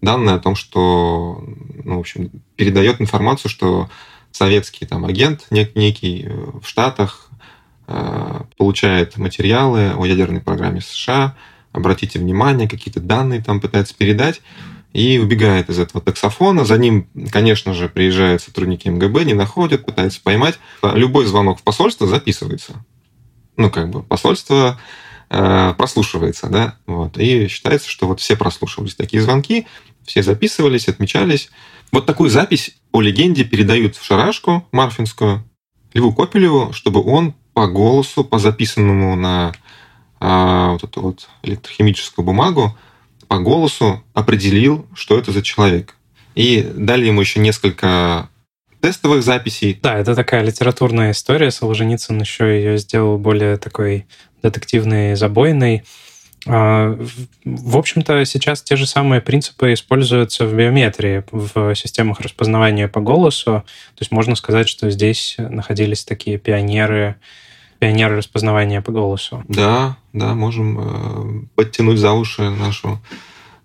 данные 0.00 0.36
о 0.36 0.38
том, 0.38 0.54
что, 0.54 1.42
ну, 1.84 1.96
в 1.96 2.00
общем, 2.00 2.30
передает 2.56 3.00
информацию, 3.00 3.50
что 3.50 3.88
советский 4.30 4.86
там 4.86 5.04
агент 5.04 5.46
некий 5.50 6.24
э, 6.26 6.50
в 6.60 6.66
Штатах 6.66 7.30
э, 7.86 8.40
получает 8.56 9.16
материалы 9.16 9.92
о 9.96 10.04
ядерной 10.04 10.40
программе 10.40 10.80
США, 10.80 11.36
обратите 11.72 12.18
внимание, 12.18 12.68
какие-то 12.68 13.00
данные 13.00 13.42
там 13.42 13.60
пытается 13.60 13.96
передать, 13.96 14.42
и 14.92 15.18
убегает 15.18 15.68
из 15.70 15.80
этого 15.80 16.00
таксофона. 16.00 16.64
За 16.64 16.78
ним, 16.78 17.08
конечно 17.32 17.74
же, 17.74 17.88
приезжают 17.88 18.42
сотрудники 18.42 18.88
МГБ, 18.88 19.24
не 19.24 19.34
находят, 19.34 19.84
пытаются 19.84 20.20
поймать. 20.22 20.60
Любой 20.82 21.26
звонок 21.26 21.58
в 21.58 21.62
посольство 21.64 22.06
записывается. 22.06 22.84
Ну, 23.56 23.70
как 23.70 23.90
бы 23.90 24.02
посольство 24.02 24.80
э, 25.30 25.74
прослушивается, 25.76 26.48
да, 26.48 26.76
вот. 26.86 27.18
И 27.18 27.48
считается, 27.48 27.88
что 27.88 28.06
вот 28.06 28.20
все 28.20 28.36
прослушивались 28.36 28.94
такие 28.94 29.22
звонки, 29.22 29.66
все 30.04 30.22
записывались, 30.22 30.88
отмечались. 30.88 31.50
Вот 31.92 32.06
такую 32.06 32.30
запись 32.30 32.76
по 32.90 33.00
легенде 33.00 33.44
передают 33.44 33.96
в 33.96 34.04
шарашку 34.04 34.66
марфинскую 34.72 35.44
Льву 35.92 36.12
Копелеву, 36.12 36.72
чтобы 36.72 37.02
он 37.02 37.34
по 37.52 37.68
голосу, 37.68 38.24
по 38.24 38.38
записанному 38.38 39.14
на 39.14 39.52
а, 40.20 40.72
вот 40.72 40.84
эту 40.84 41.00
вот 41.00 41.28
электрохимическую 41.42 42.24
бумагу, 42.24 42.76
по 43.28 43.38
голосу 43.38 44.02
определил, 44.12 44.86
что 44.94 45.16
это 45.18 45.32
за 45.32 45.42
человек. 45.42 45.96
И 46.34 46.68
дали 46.74 47.06
ему 47.06 47.20
еще 47.20 47.40
несколько 47.40 48.28
тестовых 48.84 49.22
записей. 49.22 49.78
Да, 49.82 49.98
это 49.98 50.14
такая 50.14 50.42
литературная 50.42 51.12
история. 51.12 51.50
Солженицын 51.50 52.20
еще 52.20 52.54
ее 52.54 52.76
сделал 52.76 53.16
более 53.16 53.56
такой 53.56 54.06
детективной, 54.42 55.16
забойной. 55.16 55.84
А, 56.46 56.98
в 57.46 57.78
общем-то, 57.78 58.22
сейчас 58.26 58.62
те 58.62 58.76
же 58.76 58.86
самые 58.86 59.22
принципы 59.22 59.72
используются 59.72 60.44
в 60.44 60.54
биометрии, 60.54 61.24
в 61.30 61.74
системах 61.74 62.20
распознавания 62.20 62.86
по 62.86 63.00
голосу. 63.00 63.64
То 63.94 64.00
есть 64.00 64.12
можно 64.12 64.34
сказать, 64.34 64.68
что 64.68 64.90
здесь 64.90 65.36
находились 65.38 66.04
такие 66.04 66.36
пионеры, 66.36 67.16
пионеры 67.78 68.18
распознавания 68.18 68.82
по 68.82 68.92
голосу. 68.92 69.42
Да, 69.48 69.96
да, 70.12 70.34
можем 70.34 70.78
э, 70.78 71.46
подтянуть 71.54 71.98
за 71.98 72.12
уши 72.12 72.50
нашу, 72.50 73.00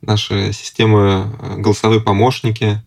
наши 0.02 0.54
системы 0.54 1.30
э, 1.42 1.58
голосовые 1.58 2.00
помощники. 2.00 2.82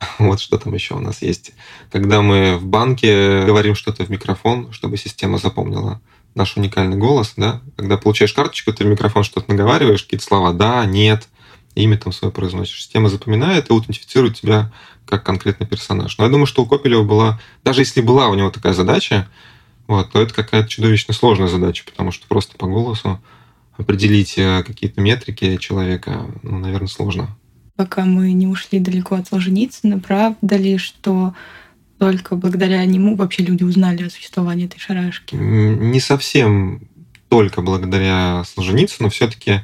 Вот 0.18 0.40
что 0.40 0.58
там 0.58 0.74
еще 0.74 0.94
у 0.94 1.00
нас 1.00 1.22
есть. 1.22 1.52
Когда 1.90 2.22
мы 2.22 2.56
в 2.56 2.64
банке 2.64 3.44
говорим 3.44 3.74
что-то 3.74 4.04
в 4.04 4.10
микрофон, 4.10 4.72
чтобы 4.72 4.96
система 4.96 5.38
запомнила 5.38 6.00
наш 6.34 6.56
уникальный 6.56 6.96
голос, 6.96 7.34
да, 7.36 7.60
когда 7.76 7.96
получаешь 7.96 8.32
карточку, 8.32 8.72
ты 8.72 8.84
в 8.84 8.86
микрофон 8.86 9.24
что-то 9.24 9.50
наговариваешь, 9.50 10.02
какие-то 10.02 10.24
слова 10.24 10.52
«да», 10.52 10.84
«нет», 10.86 11.28
имя 11.74 11.96
там 11.98 12.12
свое 12.12 12.32
произносишь. 12.32 12.82
Система 12.82 13.08
запоминает 13.08 13.68
и 13.68 13.72
аутентифицирует 13.72 14.36
тебя 14.36 14.72
как 15.06 15.24
конкретный 15.24 15.66
персонаж. 15.66 16.16
Но 16.18 16.24
я 16.24 16.30
думаю, 16.30 16.46
что 16.46 16.62
у 16.62 16.66
Копелева 16.66 17.02
была, 17.02 17.40
даже 17.64 17.80
если 17.80 18.00
была 18.00 18.28
у 18.28 18.34
него 18.34 18.50
такая 18.50 18.72
задача, 18.72 19.28
вот, 19.86 20.10
то 20.12 20.22
это 20.22 20.32
какая-то 20.32 20.68
чудовищно 20.68 21.14
сложная 21.14 21.48
задача, 21.48 21.84
потому 21.84 22.12
что 22.12 22.26
просто 22.28 22.56
по 22.56 22.66
голосу 22.66 23.20
определить 23.76 24.34
э, 24.36 24.62
какие-то 24.64 25.00
метрики 25.00 25.56
человека, 25.56 26.26
ну, 26.42 26.58
наверное, 26.58 26.86
сложно. 26.86 27.36
Пока 27.80 28.04
мы 28.04 28.32
не 28.32 28.46
ушли 28.46 28.78
далеко 28.78 29.14
от 29.14 29.28
Солженицына, 29.28 30.00
правда 30.00 30.56
ли, 30.56 30.76
что 30.76 31.32
только 31.98 32.36
благодаря 32.36 32.84
нему 32.84 33.16
вообще 33.16 33.42
люди 33.42 33.64
узнали 33.64 34.02
о 34.02 34.10
существовании 34.10 34.66
этой 34.66 34.78
шарашки? 34.78 35.34
Не 35.34 35.98
совсем 35.98 36.82
только 37.30 37.62
благодаря 37.62 38.44
Солженицыну, 38.44 39.08
все-таки 39.08 39.62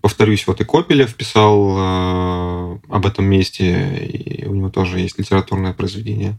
повторюсь, 0.00 0.46
вот 0.46 0.60
и 0.60 0.64
Копелев 0.64 1.12
писал 1.16 1.74
э, 1.76 2.78
об 2.88 3.04
этом 3.04 3.24
месте, 3.24 3.98
и 3.98 4.46
у 4.46 4.54
него 4.54 4.70
тоже 4.70 5.00
есть 5.00 5.18
литературное 5.18 5.72
произведение. 5.72 6.38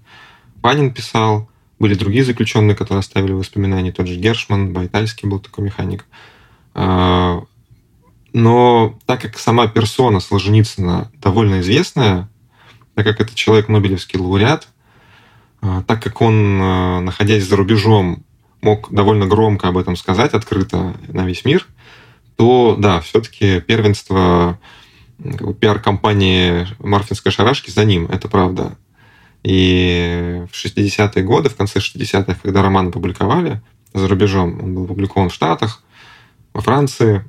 Панин 0.61 0.93
писал, 0.93 1.49
были 1.77 1.93
другие 1.93 2.23
заключенные, 2.23 2.77
которые 2.77 2.99
оставили 2.99 3.33
воспоминания, 3.33 3.91
тот 3.91 4.07
же 4.07 4.15
Гершман, 4.15 4.71
Байтальский 4.71 5.27
был 5.27 5.39
такой 5.39 5.65
механик. 5.65 6.05
Э, 6.73 7.41
но 8.33 8.97
так 9.05 9.21
как 9.21 9.37
сама 9.39 9.67
персона 9.67 10.19
Солженицына 10.19 11.11
довольно 11.15 11.61
известная, 11.61 12.29
так 12.95 13.05
как 13.05 13.21
это 13.21 13.35
человек 13.35 13.69
Нобелевский 13.69 14.19
лауреат, 14.19 14.67
а, 15.61 15.83
так 15.83 16.01
как 16.01 16.21
он, 16.21 16.59
а, 16.61 16.99
находясь 17.01 17.47
за 17.47 17.55
рубежом, 17.55 18.23
мог 18.61 18.91
довольно 18.91 19.25
громко 19.25 19.67
об 19.67 19.77
этом 19.77 19.95
сказать, 19.95 20.33
открыто 20.33 20.95
на 21.07 21.25
весь 21.25 21.45
мир, 21.45 21.65
то 22.35 22.75
да, 22.77 23.01
все-таки 23.01 23.61
первенство 23.61 24.59
как 25.21 25.47
бы, 25.47 25.53
пиар-компании 25.53 26.67
Марфинской 26.79 27.31
шарашки 27.31 27.69
за 27.69 27.85
ним, 27.85 28.05
это 28.05 28.27
правда. 28.27 28.77
И 29.43 30.43
в 30.51 30.55
60-е 30.55 31.23
годы, 31.23 31.49
в 31.49 31.55
конце 31.55 31.79
60-х, 31.79 32.39
когда 32.41 32.61
роман 32.61 32.89
опубликовали 32.89 33.61
за 33.93 34.07
рубежом, 34.07 34.61
он 34.61 34.75
был 34.75 34.85
опубликован 34.85 35.29
в 35.29 35.33
Штатах, 35.33 35.83
во 36.53 36.61
Франции, 36.61 37.23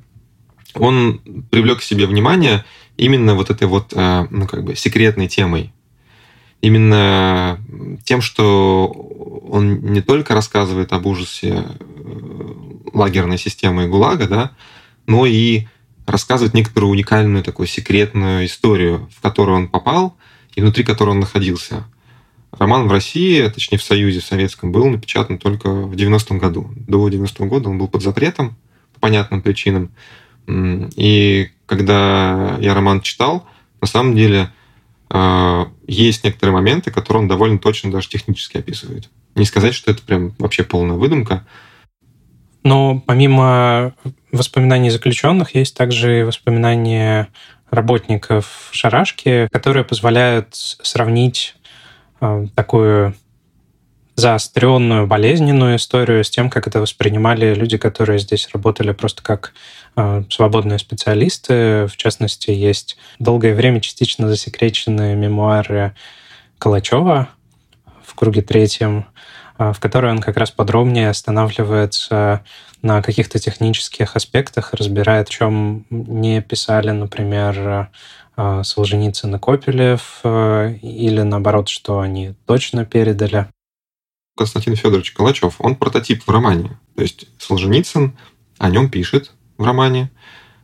он 0.75 1.19
привлек 1.49 1.79
к 1.79 1.83
себе 1.83 2.05
внимание 2.05 2.65
именно 2.97 3.35
вот 3.35 3.49
этой 3.49 3.67
вот, 3.67 3.93
а, 3.95 4.27
ну, 4.29 4.47
как 4.47 4.63
бы, 4.63 4.75
секретной 4.75 5.27
темой 5.27 5.73
именно 6.61 7.59
тем, 8.03 8.21
что 8.21 8.87
он 8.87 9.81
не 9.81 10.01
только 10.01 10.33
рассказывает 10.33 10.93
об 10.93 11.05
ужасе 11.07 11.65
э, 11.65 12.53
лагерной 12.93 13.37
системы 13.37 13.87
ГУЛАГа, 13.87 14.27
да, 14.27 14.51
но 15.07 15.25
и 15.25 15.65
рассказывает 16.05 16.53
некоторую 16.53 16.91
уникальную 16.91 17.43
такую 17.43 17.67
секретную 17.67 18.45
историю, 18.45 19.09
в 19.15 19.21
которую 19.21 19.57
он 19.57 19.67
попал 19.67 20.15
и 20.55 20.61
внутри 20.61 20.83
которой 20.83 21.11
он 21.11 21.19
находился. 21.19 21.85
Роман 22.51 22.87
в 22.87 22.91
России, 22.91 23.47
точнее 23.47 23.77
в 23.77 23.83
Союзе 23.83 24.19
в 24.19 24.25
Советском, 24.25 24.71
был 24.71 24.85
напечатан 24.87 25.37
только 25.37 25.71
в 25.71 25.93
90-м 25.93 26.37
году. 26.37 26.69
До 26.75 27.07
90-го 27.07 27.45
года 27.45 27.69
он 27.69 27.77
был 27.77 27.87
под 27.87 28.03
запретом 28.03 28.57
по 28.93 28.99
понятным 28.99 29.41
причинам. 29.41 29.91
И 30.95 31.49
когда 31.65 32.57
я 32.59 32.73
роман 32.73 33.01
читал, 33.01 33.45
на 33.79 33.87
самом 33.87 34.15
деле 34.15 34.51
а, 35.09 35.67
есть 35.87 36.23
некоторые 36.23 36.53
моменты, 36.53 36.91
которые 36.91 37.23
он 37.23 37.27
довольно 37.27 37.59
точно 37.59 37.91
даже 37.91 38.09
технически 38.09 38.57
описывает. 38.57 39.09
Не 39.35 39.45
сказать, 39.45 39.73
что 39.73 39.91
это 39.91 40.01
прям 40.01 40.33
вообще 40.39 40.63
полная 40.63 40.95
выдумка. 40.95 41.45
Но 42.63 43.01
помимо 43.05 43.93
воспоминаний 44.31 44.89
заключенных 44.89 45.55
есть 45.55 45.75
также 45.75 46.25
воспоминания 46.25 47.29
работников 47.69 48.69
шарашки, 48.71 49.47
которые 49.51 49.83
позволяют 49.83 50.49
сравнить 50.53 51.55
а, 52.19 52.45
такую 52.55 53.15
заостренную, 54.21 55.07
болезненную 55.07 55.77
историю 55.77 56.23
с 56.23 56.29
тем, 56.29 56.49
как 56.49 56.67
это 56.67 56.79
воспринимали 56.79 57.55
люди, 57.55 57.77
которые 57.77 58.19
здесь 58.19 58.47
работали 58.53 58.91
просто 58.91 59.23
как 59.23 59.53
э, 59.95 60.23
свободные 60.29 60.77
специалисты. 60.77 61.87
В 61.87 61.97
частности, 61.97 62.51
есть 62.51 62.97
долгое 63.17 63.55
время 63.55 63.81
частично 63.81 64.29
засекреченные 64.29 65.15
мемуары 65.15 65.95
Калачева 66.59 67.29
в 68.05 68.13
круге 68.13 68.43
третьем, 68.43 69.07
э, 69.57 69.73
в 69.73 69.79
которой 69.79 70.11
он 70.11 70.19
как 70.19 70.37
раз 70.37 70.51
подробнее 70.51 71.09
останавливается 71.09 72.43
на 72.83 73.01
каких-то 73.01 73.39
технических 73.39 74.15
аспектах, 74.15 74.75
разбирает, 74.75 75.29
о 75.29 75.31
чем 75.31 75.85
не 75.89 76.41
писали, 76.41 76.91
например, 76.91 77.89
э, 78.37 78.61
Солженицын 78.63 79.35
и 79.35 79.39
Копелев, 79.39 80.19
э, 80.23 80.75
или 80.83 81.21
наоборот, 81.21 81.69
что 81.69 82.01
они 82.01 82.35
точно 82.45 82.85
передали. 82.85 83.47
Константин 84.35 84.75
Федорович 84.75 85.11
Калачев, 85.11 85.55
он 85.59 85.75
прототип 85.75 86.23
в 86.23 86.29
романе. 86.29 86.77
То 86.95 87.01
есть 87.01 87.27
Солженицын 87.37 88.17
о 88.57 88.69
нем 88.69 88.89
пишет 88.89 89.31
в 89.57 89.63
романе. 89.63 90.11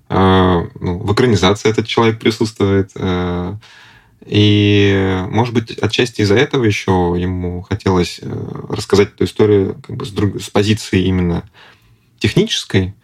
Э, 0.09 0.67
ну, 0.79 0.99
в 0.99 1.13
экранизации 1.13 1.69
этот 1.69 1.87
человек 1.87 2.19
присутствует. 2.19 2.91
Э, 2.95 3.55
и, 4.25 5.23
может 5.29 5.53
быть, 5.53 5.77
отчасти 5.77 6.21
из-за 6.21 6.35
этого 6.35 6.63
еще 6.63 7.15
ему 7.17 7.61
хотелось 7.61 8.19
э, 8.21 8.49
рассказать 8.69 9.09
эту 9.13 9.25
историю 9.25 9.81
как 9.85 9.95
бы 9.95 10.05
с, 10.05 10.09
друг... 10.11 10.41
с 10.41 10.49
позиции 10.49 11.03
именно 11.03 11.43
технической. 12.19 12.95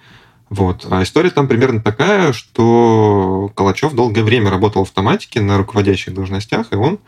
Вот. 0.49 0.85
А 0.89 1.03
история 1.03 1.29
там 1.29 1.47
примерно 1.47 1.81
такая, 1.81 2.33
что 2.33 3.51
Калачев 3.55 3.93
долгое 3.93 4.23
время 4.23 4.49
работал 4.49 4.83
в 4.83 4.87
автоматике 4.87 5.41
на 5.41 5.57
руководящих 5.57 6.13
должностях, 6.13 6.71
и 6.71 6.75
он 6.75 6.99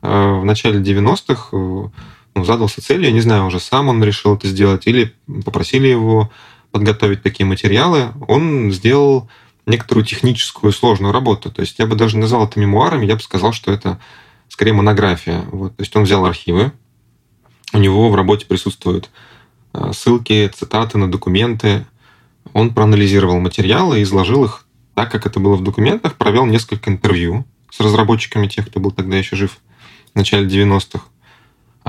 в 0.00 0.44
начале 0.44 0.80
90-х 0.80 1.90
ну, 2.38 2.44
задался 2.44 2.82
целью, 2.82 3.06
я 3.06 3.12
не 3.12 3.20
знаю, 3.20 3.46
уже 3.46 3.60
сам 3.60 3.88
он 3.88 4.02
решил 4.02 4.34
это 4.34 4.46
сделать 4.46 4.86
или 4.86 5.14
попросили 5.44 5.88
его 5.88 6.30
подготовить 6.70 7.22
такие 7.22 7.46
материалы, 7.46 8.12
он 8.26 8.70
сделал 8.72 9.28
некоторую 9.66 10.04
техническую 10.04 10.72
сложную 10.72 11.12
работу. 11.12 11.50
То 11.50 11.60
есть 11.60 11.78
я 11.78 11.86
бы 11.86 11.96
даже 11.96 12.16
назвал 12.18 12.46
это 12.46 12.60
мемуарами, 12.60 13.06
я 13.06 13.16
бы 13.16 13.22
сказал, 13.22 13.52
что 13.52 13.72
это 13.72 13.98
скорее 14.48 14.72
монография. 14.72 15.42
Вот. 15.50 15.76
То 15.76 15.82
есть 15.82 15.94
он 15.96 16.04
взял 16.04 16.24
архивы, 16.24 16.72
у 17.72 17.78
него 17.78 18.08
в 18.08 18.14
работе 18.14 18.46
присутствуют 18.46 19.10
э, 19.74 19.92
ссылки, 19.92 20.48
цитаты 20.48 20.98
на 20.98 21.10
документы. 21.10 21.86
Он 22.54 22.72
проанализировал 22.72 23.40
материалы 23.40 24.00
и 24.00 24.02
изложил 24.02 24.44
их 24.44 24.64
так, 24.94 25.10
как 25.10 25.26
это 25.26 25.38
было 25.38 25.56
в 25.56 25.62
документах, 25.62 26.14
провел 26.14 26.46
несколько 26.46 26.90
интервью 26.90 27.44
с 27.70 27.78
разработчиками, 27.80 28.48
тех, 28.48 28.68
кто 28.68 28.80
был 28.80 28.90
тогда 28.90 29.16
еще 29.16 29.36
жив 29.36 29.58
в 30.14 30.16
начале 30.16 30.48
90-х. 30.48 31.04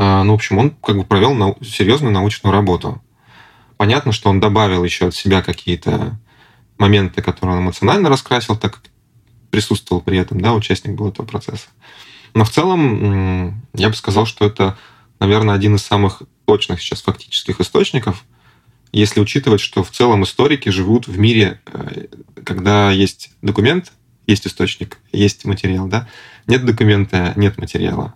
А, 0.02 0.24
ну, 0.24 0.32
в 0.32 0.36
общем, 0.36 0.58
он 0.58 0.70
как 0.82 0.96
бы 0.96 1.04
провел 1.04 1.34
нау- 1.34 1.62
серьезную 1.62 2.14
научную 2.14 2.54
работу. 2.54 3.04
Понятно, 3.76 4.14
что 4.14 4.30
он 4.30 4.40
добавил 4.40 4.86
еще 4.86 5.08
от 5.08 5.14
себя 5.14 5.42
какие-то 5.42 6.18
моменты, 6.78 7.22
которые 7.22 7.58
он 7.58 7.64
эмоционально 7.64 8.08
раскрасил, 8.08 8.56
так 8.56 8.76
как 8.76 8.84
присутствовал 9.52 10.02
при 10.02 10.18
этом, 10.18 10.40
да, 10.40 10.54
участник 10.54 10.96
был 10.96 11.10
этого 11.10 11.26
процесса. 11.26 11.68
Но 12.34 12.46
в 12.46 12.50
целом 12.50 13.62
я 13.74 13.90
бы 13.90 13.96
сказал, 13.96 14.26
что 14.26 14.46
это, 14.46 14.78
наверное, 15.20 15.54
один 15.54 15.76
из 15.76 15.82
самых 15.82 16.22
точных 16.46 16.82
сейчас 16.82 17.02
фактических 17.02 17.60
источников, 17.60 18.24
если 18.94 19.20
учитывать, 19.20 19.60
что 19.60 19.84
в 19.84 19.92
целом 19.92 20.24
историки 20.24 20.70
живут 20.70 21.10
в 21.10 21.20
мире, 21.20 21.60
э, 21.66 22.06
когда 22.46 22.90
есть 22.92 23.32
документ, 23.42 23.92
есть 24.28 24.48
источник, 24.48 25.00
есть 25.12 25.44
материал, 25.44 25.88
да, 25.88 26.08
нет 26.48 26.64
документа, 26.64 27.34
нет 27.36 27.58
материала. 27.58 28.14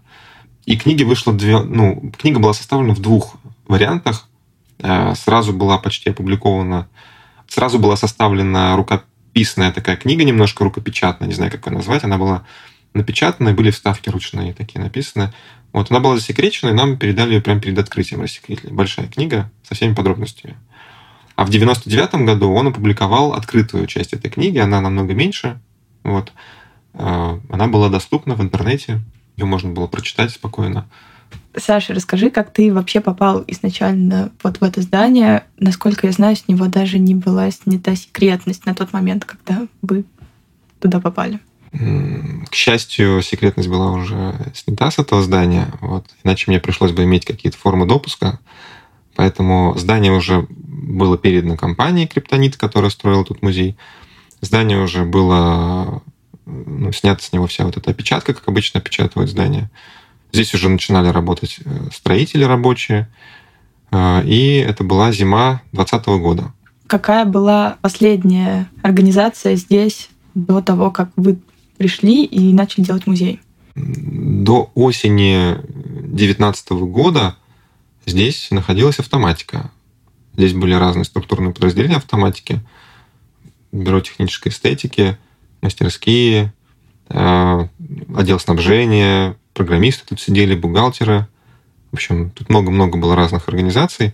И 0.65 0.77
книги 0.77 1.03
вышло 1.03 1.33
две, 1.33 1.61
ну, 1.61 2.11
книга 2.17 2.39
была 2.39 2.53
составлена 2.53 2.93
в 2.93 2.99
двух 2.99 3.35
вариантах. 3.67 4.27
Э, 4.79 5.13
сразу 5.15 5.53
была 5.53 5.77
почти 5.77 6.09
опубликована 6.09 6.87
Сразу 7.53 7.77
была 7.77 7.95
составлена 7.95 8.75
рукописная 8.75 9.71
такая 9.71 9.95
книга, 9.95 10.23
немножко 10.23 10.63
рукопечатная, 10.63 11.27
не 11.27 11.35
знаю, 11.35 11.51
как 11.51 11.67
ее 11.67 11.73
назвать. 11.73 12.03
Она 12.03 12.17
была 12.17 12.47
напечатана, 12.95 13.53
были 13.53 13.69
вставки 13.69 14.09
ручные 14.09 14.53
такие 14.53 14.81
написаны. 14.81 15.31
Вот, 15.71 15.91
она 15.91 15.99
была 15.99 16.15
засекречена, 16.15 16.71
и 16.71 16.73
нам 16.73 16.97
передали 16.97 17.35
ее 17.35 17.41
прямо 17.41 17.59
перед 17.59 17.77
открытием 17.77 18.21
рассекретили. 18.21 18.71
Большая 18.71 19.07
книга 19.07 19.51
со 19.61 19.75
всеми 19.75 19.93
подробностями. 19.93 20.55
А 21.35 21.45
в 21.45 21.51
99 21.51 22.25
году 22.25 22.51
он 22.51 22.69
опубликовал 22.69 23.33
открытую 23.33 23.85
часть 23.85 24.13
этой 24.13 24.31
книги, 24.31 24.57
она 24.57 24.81
намного 24.81 25.13
меньше. 25.13 25.61
Вот. 26.03 26.31
Э, 26.93 27.39
она 27.51 27.67
была 27.67 27.89
доступна 27.89 28.33
в 28.33 28.41
интернете, 28.41 28.99
ее 29.37 29.45
можно 29.45 29.71
было 29.71 29.87
прочитать 29.87 30.31
спокойно. 30.31 30.87
Саша, 31.55 31.93
расскажи, 31.93 32.29
как 32.29 32.51
ты 32.51 32.73
вообще 32.73 32.99
попал 32.99 33.43
изначально 33.47 34.31
вот 34.41 34.57
в 34.57 34.63
это 34.63 34.81
здание. 34.81 35.43
Насколько 35.59 36.07
я 36.07 36.13
знаю, 36.13 36.35
с 36.35 36.47
него 36.47 36.65
даже 36.67 36.97
не 36.97 37.15
была 37.15 37.49
снята 37.51 37.95
секретность 37.95 38.65
на 38.65 38.73
тот 38.73 38.91
момент, 38.93 39.25
когда 39.25 39.67
вы 39.81 40.05
туда 40.79 40.99
попали. 40.99 41.39
К 41.71 42.53
счастью, 42.53 43.21
секретность 43.23 43.69
была 43.69 43.91
уже 43.91 44.35
снята 44.53 44.91
с 44.91 44.99
этого 44.99 45.23
здания, 45.23 45.73
вот. 45.81 46.05
иначе 46.23 46.45
мне 46.47 46.59
пришлось 46.59 46.91
бы 46.91 47.03
иметь 47.03 47.25
какие-то 47.25 47.57
формы 47.57 47.87
допуска. 47.87 48.39
Поэтому 49.15 49.75
здание 49.77 50.11
уже 50.11 50.47
было 50.49 51.17
передано 51.17 51.55
компании 51.55 52.05
Криптонит, 52.05 52.57
которая 52.57 52.91
строила 52.91 53.23
тут 53.23 53.41
музей. 53.41 53.75
Здание 54.41 54.79
уже 54.81 55.03
было 55.03 56.03
ну, 56.45 56.91
снято 56.91 57.23
с 57.23 57.31
него 57.31 57.47
вся 57.47 57.65
вот 57.65 57.77
эта 57.77 57.91
опечатка, 57.91 58.33
как 58.33 58.47
обычно 58.47 58.79
опечатывают 58.79 59.29
здание. 59.29 59.69
Здесь 60.31 60.53
уже 60.53 60.69
начинали 60.69 61.09
работать 61.09 61.59
э, 61.63 61.89
строители 61.93 62.43
рабочие, 62.43 63.07
э, 63.91 64.25
и 64.25 64.57
это 64.57 64.83
была 64.83 65.11
зима 65.11 65.61
2020 65.71 66.07
года. 66.21 66.53
Какая 66.87 67.25
была 67.25 67.77
последняя 67.81 68.69
организация 68.81 69.55
здесь 69.55 70.09
до 70.33 70.61
того, 70.61 70.91
как 70.91 71.09
вы 71.15 71.39
пришли 71.77 72.25
и 72.25 72.53
начали 72.53 72.83
делать 72.83 73.07
музей? 73.07 73.39
До 73.75 74.71
осени 74.75 75.55
2019 75.65 76.71
года 76.71 77.35
здесь 78.05 78.49
находилась 78.51 78.99
автоматика. 78.99 79.71
Здесь 80.35 80.53
были 80.53 80.73
разные 80.73 81.05
структурные 81.05 81.53
подразделения 81.53 81.97
автоматики, 81.97 82.59
бюро 83.71 83.99
технической 84.01 84.51
эстетики, 84.51 85.17
мастерские, 85.63 86.53
э, 87.09 87.67
отдел 88.15 88.39
снабжения, 88.39 89.35
программисты 89.53 90.03
тут 90.07 90.19
сидели, 90.19 90.55
бухгалтеры. 90.55 91.27
В 91.91 91.95
общем, 91.95 92.31
тут 92.31 92.49
много-много 92.49 92.97
было 92.97 93.15
разных 93.15 93.47
организаций. 93.47 94.13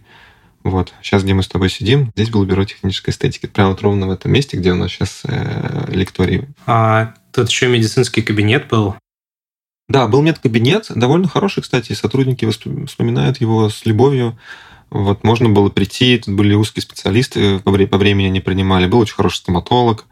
Вот. 0.63 0.93
Сейчас, 1.01 1.23
где 1.23 1.33
мы 1.33 1.43
с 1.43 1.47
тобой 1.47 1.69
сидим, 1.69 2.11
здесь 2.15 2.29
было 2.29 2.45
бюро 2.45 2.65
технической 2.65 3.13
эстетики. 3.13 3.45
Прямо 3.45 3.69
вот 3.69 3.81
ровно 3.81 4.07
в 4.07 4.11
этом 4.11 4.31
месте, 4.31 4.57
где 4.57 4.71
у 4.71 4.75
нас 4.75 4.91
сейчас 4.91 5.21
э, 5.23 5.85
лекторий. 5.89 6.47
А 6.65 7.13
тут 7.31 7.49
еще 7.49 7.67
медицинский 7.67 8.21
кабинет 8.21 8.67
был. 8.67 8.95
Да, 9.87 10.07
был 10.07 10.21
медкабинет, 10.21 10.85
довольно 10.93 11.27
хороший, 11.27 11.63
кстати, 11.63 11.93
сотрудники 11.93 12.47
вспоминают 12.47 13.41
его 13.41 13.69
с 13.69 13.85
любовью. 13.85 14.37
Вот 14.91 15.23
можно 15.23 15.49
было 15.49 15.69
прийти, 15.69 16.19
тут 16.19 16.35
были 16.35 16.53
узкие 16.53 16.83
специалисты, 16.83 17.59
по 17.59 17.97
времени 17.97 18.27
они 18.27 18.39
принимали, 18.39 18.85
был 18.85 18.99
очень 18.99 19.15
хороший 19.15 19.37
стоматолог, 19.37 20.05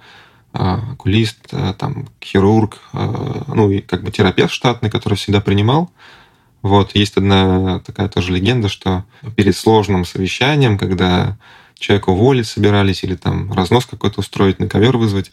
окулист, 0.57 1.37
а, 1.51 1.73
там, 1.73 2.07
хирург, 2.23 2.79
а, 2.93 3.43
ну 3.47 3.69
и 3.69 3.79
как 3.81 4.03
бы 4.03 4.11
терапевт 4.11 4.51
штатный, 4.51 4.89
который 4.89 5.15
всегда 5.15 5.39
принимал. 5.39 5.91
Вот, 6.63 6.95
есть 6.95 7.17
одна 7.17 7.79
такая 7.79 8.09
тоже 8.09 8.33
легенда, 8.33 8.67
что 8.67 9.05
перед 9.35 9.55
сложным 9.55 10.05
совещанием, 10.05 10.77
когда 10.77 11.37
человека 11.77 12.09
уволить 12.09 12.47
собирались 12.47 13.03
или 13.03 13.15
там 13.15 13.53
разнос 13.53 13.85
какой-то 13.85 14.21
устроить, 14.21 14.59
на 14.59 14.67
ковер 14.67 14.97
вызвать, 14.97 15.31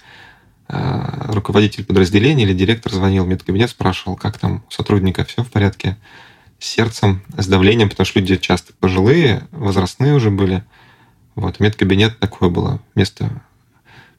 руководитель 0.69 1.85
подразделения 1.85 2.45
или 2.45 2.55
директор 2.55 2.93
звонил 2.93 3.25
в 3.25 3.29
медкабинет, 3.29 3.71
спрашивал, 3.71 4.17
как 4.17 4.39
там 4.39 4.63
у 4.69 4.71
сотрудника 4.71 5.25
все 5.25 5.43
в 5.43 5.51
порядке 5.51 5.97
с 6.59 6.67
сердцем, 6.67 7.23
с 7.37 7.47
давлением, 7.47 7.91
потому 7.91 8.07
что 8.07 8.21
люди 8.21 8.37
часто 8.37 8.73
пожилые, 8.79 9.47
возрастные 9.51 10.15
уже 10.15 10.31
были. 10.31 10.65
Вот, 11.35 11.61
медкабинет 11.61 12.19
такое 12.19 12.49
было, 12.49 12.81
место 12.95 13.43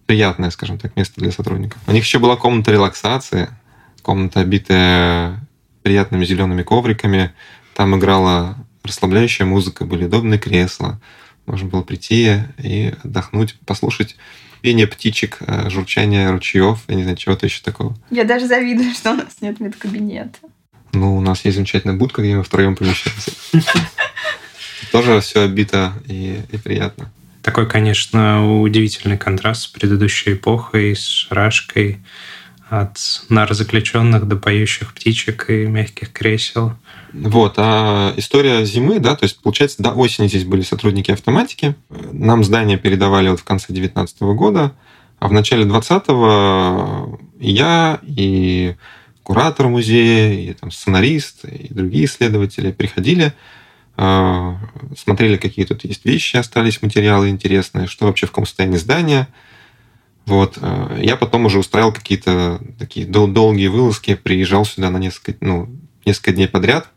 приятное, 0.06 0.50
скажем 0.50 0.78
так, 0.78 0.96
место 0.96 1.20
для 1.20 1.32
сотрудников. 1.32 1.82
У 1.88 1.92
них 1.92 2.04
еще 2.04 2.20
была 2.20 2.36
комната 2.36 2.72
релаксации, 2.72 3.50
комната, 4.02 4.40
обитая 4.40 5.46
приятными 5.84 6.26
зелеными 6.26 6.64
ковриками. 6.64 7.34
Там 7.76 7.98
играла 7.98 8.56
расслабляющая 8.84 9.46
музыка, 9.46 9.86
были 9.86 10.06
удобные 10.06 10.40
кресла. 10.40 11.00
Можно 11.46 11.70
было 11.70 11.82
прийти 11.82 12.40
и 12.58 12.94
отдохнуть, 13.04 13.56
послушать 13.66 14.16
пение 14.62 14.88
птичек, 14.88 15.38
э, 15.42 15.70
журчание 15.70 16.32
ручьев, 16.32 16.84
я 16.88 16.96
не 16.96 17.04
знаю, 17.04 17.18
чего-то 17.18 17.46
еще 17.46 17.62
такого. 17.62 17.96
Я 18.10 18.24
даже 18.24 18.48
завидую, 18.48 18.94
что 18.94 19.12
у 19.12 19.16
нас 19.16 19.36
нет 19.42 19.60
медкабинета. 19.60 20.40
Ну, 20.94 21.18
у 21.18 21.22
нас 21.22 21.46
есть 21.46 21.56
замечательная 21.56 21.96
будка, 21.98 22.24
где 22.24 22.36
мы 22.36 22.44
втроем 22.44 22.76
помещаемся. 22.76 23.32
Тоже 24.92 25.20
все 25.22 25.42
обито 25.42 25.94
и 26.08 26.40
приятно. 26.64 27.12
Такой, 27.46 27.70
конечно, 27.70 28.60
удивительный 28.60 29.20
контраст 29.20 29.62
с 29.62 29.68
предыдущей 29.68 30.34
эпохой, 30.34 30.96
с 30.96 31.06
шарашкой, 31.06 32.00
от 32.72 32.98
нарзаключенных 33.30 34.28
до 34.28 34.36
поющих 34.36 34.96
птичек 34.96 35.52
и 35.52 35.68
мягких 35.68 36.12
кресел. 36.12 36.74
Вот, 37.14 37.54
а 37.58 38.16
история 38.18 38.66
зимы, 38.66 38.98
да, 38.98 39.16
то 39.16 39.26
есть, 39.26 39.40
получается, 39.44 39.84
до 39.84 39.92
осени 39.92 40.28
здесь 40.28 40.44
были 40.44 40.62
сотрудники 40.62 41.12
автоматики. 41.12 41.76
Нам 42.12 42.44
здание 42.44 42.80
передавали 42.80 43.30
вот 43.30 43.42
в 43.42 43.44
конце 43.44 43.68
2019 43.68 44.22
года, 44.36 44.72
а 45.20 45.28
в 45.28 45.32
начале 45.32 45.66
2020 45.66 47.20
я 47.42 48.00
и 48.02 48.76
куратор 49.22 49.68
музея, 49.68 50.34
и 50.34 50.54
там 50.54 50.72
сценарист, 50.72 51.46
и 51.46 51.72
другие 51.72 52.06
исследователи 52.06 52.72
приходили 52.72 53.34
смотрели, 53.98 55.38
какие 55.38 55.66
тут 55.66 55.86
есть 55.86 56.06
вещи, 56.06 56.38
остались 56.38 56.82
материалы 56.82 57.30
интересные, 57.30 57.88
что 57.88 58.06
вообще 58.06 58.26
в 58.26 58.32
каком 58.32 58.46
состоянии 58.46 58.78
здания. 58.78 59.28
Вот. 60.26 60.58
А, 60.62 60.98
я 61.00 61.16
потом 61.16 61.46
уже 61.46 61.60
устраивал 61.60 61.94
какие-то 61.94 62.60
такие 62.80 63.06
дол- 63.06 63.28
долгие 63.28 63.68
вылазки, 63.68 64.16
приезжал 64.16 64.66
сюда 64.66 64.90
на 64.90 64.98
несколько, 64.98 65.38
ну, 65.46 65.70
несколько 66.06 66.34
дней 66.34 66.48
подряд, 66.48 66.90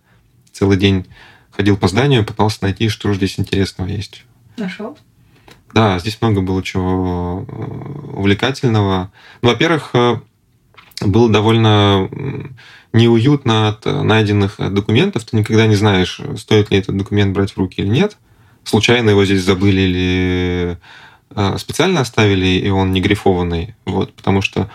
целый 0.53 0.77
день 0.77 1.07
ходил 1.51 1.77
по 1.77 1.89
зданию, 1.89 2.25
пытался 2.25 2.59
найти, 2.63 2.89
что 2.89 3.11
же 3.11 3.17
здесь 3.17 3.39
интересного 3.39 3.89
есть. 3.89 4.25
Нашел? 4.57 4.99
Да, 5.75 5.99
здесь 5.99 6.19
много 6.21 6.41
было 6.41 6.63
чего 6.63 7.45
э, 7.47 8.17
увлекательного. 8.17 9.13
Ну, 9.43 9.49
во-первых, 9.51 9.91
э, 9.93 10.21
было 11.05 11.31
довольно 11.31 12.09
неуютно 12.93 13.69
от 13.69 13.85
найденных 13.85 14.57
документов. 14.73 15.25
Ты 15.25 15.37
никогда 15.37 15.67
не 15.67 15.77
знаешь, 15.77 16.21
стоит 16.37 16.71
ли 16.71 16.79
этот 16.79 16.97
документ 16.97 17.35
брать 17.35 17.53
в 17.53 17.59
руки 17.59 17.81
или 17.81 17.89
нет. 17.89 18.17
Случайно 18.65 19.11
его 19.11 19.25
здесь 19.25 19.43
забыли 19.43 19.81
или 19.81 20.79
э, 21.31 21.59
специально 21.59 22.01
оставили, 22.01 22.47
и 22.47 22.69
он 22.71 22.93
не 22.93 23.01
грифованный. 23.01 23.75
Вот, 23.85 24.15
потому 24.15 24.43
что 24.43 24.71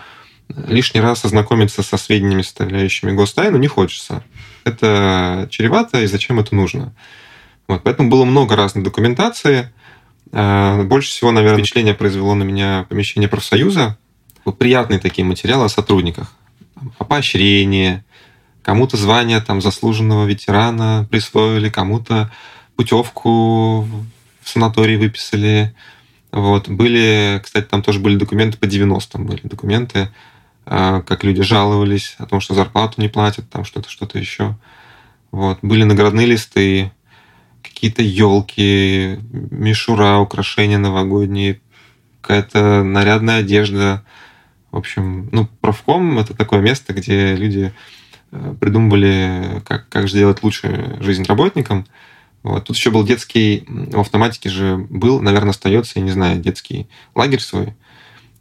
лишний 0.48 1.00
раз 1.00 1.24
ознакомиться 1.24 1.82
со 1.82 1.96
сведениями, 1.96 2.42
составляющими 2.42 3.12
гостайну, 3.12 3.58
не 3.58 3.68
хочется. 3.68 4.24
Это 4.64 5.46
чревато, 5.50 6.02
и 6.02 6.06
зачем 6.06 6.40
это 6.40 6.54
нужно? 6.54 6.94
Вот, 7.68 7.82
поэтому 7.82 8.10
было 8.10 8.24
много 8.24 8.56
разной 8.56 8.82
документации. 8.84 9.72
Больше 10.32 11.10
всего, 11.10 11.30
наверное, 11.30 11.60
впечатление 11.60 11.94
произвело 11.94 12.34
на 12.34 12.42
меня 12.42 12.86
помещение 12.88 13.28
профсоюза. 13.28 13.96
Приятные 14.52 14.98
такие 14.98 15.24
материалы 15.24 15.66
о 15.66 15.68
сотрудниках. 15.68 16.32
О 16.98 17.04
кому-то 18.62 18.96
звание 18.96 19.40
там, 19.40 19.60
заслуженного 19.60 20.24
ветерана 20.24 21.06
присвоили, 21.10 21.68
кому-то 21.68 22.30
путевку 22.76 23.82
в 23.82 24.48
санаторий 24.48 24.96
выписали. 24.96 25.74
Вот. 26.32 26.68
Были, 26.68 27.40
кстати, 27.42 27.66
там 27.66 27.82
тоже 27.82 28.00
были 28.00 28.16
документы 28.16 28.58
по 28.58 28.64
90-м, 28.64 29.26
были 29.26 29.40
документы, 29.44 30.08
а, 30.66 31.02
как 31.02 31.24
люди 31.24 31.42
жаловались 31.42 32.16
о 32.18 32.26
том, 32.26 32.40
что 32.40 32.54
зарплату 32.54 33.00
не 33.00 33.08
платят, 33.08 33.48
там 33.50 33.64
что-то, 33.64 33.88
что-то 33.88 34.18
еще. 34.18 34.56
Вот. 35.30 35.58
Были 35.62 35.84
наградные 35.84 36.26
листы, 36.26 36.90
какие-то 37.62 38.02
елки, 38.02 39.18
мишура, 39.30 40.18
украшения 40.18 40.78
новогодние, 40.78 41.60
какая-то 42.20 42.82
нарядная 42.82 43.40
одежда. 43.40 44.04
В 44.74 44.76
общем, 44.76 45.28
ну, 45.30 45.46
профком— 45.60 46.18
это 46.20 46.34
такое 46.34 46.60
место, 46.60 46.92
где 46.92 47.36
люди 47.36 47.72
э, 48.32 48.54
придумывали, 48.58 49.62
как, 49.64 49.88
как 49.88 50.08
же 50.08 50.14
сделать 50.14 50.42
лучше 50.42 50.96
жизнь 50.98 51.22
работникам. 51.22 51.86
Вот. 52.42 52.64
Тут 52.64 52.74
еще 52.74 52.90
был 52.90 53.04
детский, 53.04 53.64
в 53.68 54.00
автоматике 54.00 54.48
же 54.48 54.76
был, 54.76 55.20
наверное, 55.20 55.50
остается, 55.50 56.00
я 56.00 56.04
не 56.04 56.10
знаю, 56.10 56.40
детский 56.40 56.88
лагерь 57.14 57.38
свой. 57.38 57.74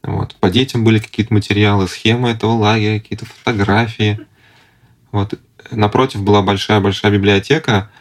Вот. 0.01 0.33
По 0.39 0.49
детям 0.49 0.83
были 0.83 0.97
какие-то 0.97 1.31
материалы, 1.35 1.87
схемы 1.87 2.29
этого 2.29 2.53
лагеря, 2.53 2.99
какие-то 2.99 3.27
фотографии. 3.27 4.19
Вот. 5.11 5.39
Напротив 5.69 6.23
была 6.23 6.41
большая-большая 6.41 7.11
библиотека, 7.11 7.91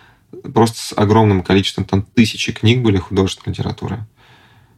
просто 0.55 0.79
с 0.79 0.95
огромным 0.97 1.43
количеством, 1.43 1.85
там 1.85 2.01
тысячи 2.01 2.51
книг 2.51 2.81
были 2.81 2.97
художественной 2.97 3.53
литературы. 3.53 4.07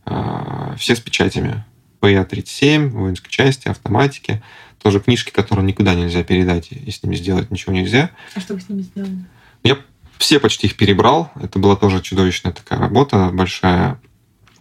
А, 0.07 0.75
все 0.77 0.97
с 0.97 1.01
печатями. 1.01 1.65
ПЯ-37, 2.05 2.89
воинской 2.91 3.31
части, 3.31 3.69
автоматики. 3.69 4.43
Тоже 4.83 5.01
книжки, 5.01 5.31
которые 5.31 5.65
никуда 5.65 5.95
нельзя 5.95 6.23
передать, 6.23 6.71
и 6.71 6.91
с 6.91 7.03
ними 7.03 7.17
сделать 7.17 7.51
ничего 7.51 7.73
нельзя. 7.73 8.11
А 8.35 8.41
что 8.41 8.55
вы 8.55 8.61
с 8.61 8.69
ними 8.69 8.83
сделали? 8.83 9.25
Я 9.63 9.79
все 10.19 10.39
почти 10.39 10.67
их 10.67 10.77
перебрал. 10.77 11.33
Это 11.41 11.59
была 11.59 11.77
тоже 11.77 12.03
чудовищная 12.03 12.53
такая 12.53 12.79
работа 12.79 13.31
большая. 13.33 13.99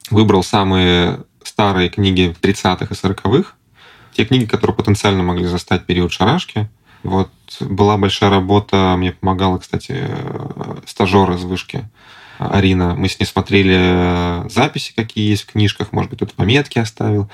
Выбрал 0.09 0.43
самые 0.43 1.23
старые 1.43 1.89
книги 1.89 2.35
30-х 2.41 2.85
и 2.85 2.93
40-х. 2.93 3.53
Те 4.13 4.25
книги, 4.25 4.45
которые 4.45 4.75
потенциально 4.75 5.23
могли 5.23 5.45
застать 5.45 5.85
период 5.85 6.13
шарашки. 6.13 6.69
Вот 7.03 7.31
была 7.59 7.97
большая 7.97 8.29
работа, 8.29 8.95
мне 8.97 9.11
помогала, 9.11 9.57
кстати, 9.57 9.93
э, 9.97 10.75
стажер 10.85 11.31
из 11.31 11.43
вышки 11.43 11.89
Арина. 12.37 12.95
Мы 12.95 13.09
с 13.09 13.19
ней 13.19 13.25
смотрели 13.25 14.49
записи, 14.49 14.93
какие 14.95 15.29
есть 15.29 15.43
в 15.43 15.51
книжках, 15.51 15.91
может 15.91 16.09
быть, 16.09 16.19
тут 16.19 16.33
пометки 16.33 16.79
оставил. 16.79 17.29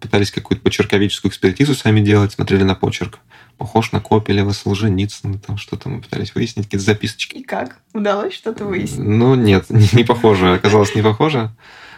Пытались 0.00 0.32
какую-то 0.32 0.62
почерковическую 0.62 1.30
экспертизу 1.30 1.74
сами 1.74 2.00
делать, 2.00 2.32
смотрели 2.32 2.64
на 2.64 2.74
почерк 2.74 3.20
похож 3.56 3.92
на 3.92 4.00
Копелева, 4.00 4.50
Солженицына, 4.50 5.38
там 5.38 5.56
что-то 5.56 5.88
мы 5.88 6.00
пытались 6.00 6.34
выяснить, 6.34 6.64
какие-то 6.64 6.84
записочки. 6.84 7.36
И 7.36 7.42
как? 7.44 7.78
Удалось 7.92 8.34
что-то 8.34 8.64
выяснить? 8.64 9.06
Ну, 9.06 9.36
нет, 9.36 9.70
не, 9.70 9.86
не 9.92 10.04
похоже, 10.04 10.54
оказалось 10.54 10.96
не 10.96 11.02
похоже. 11.02 11.50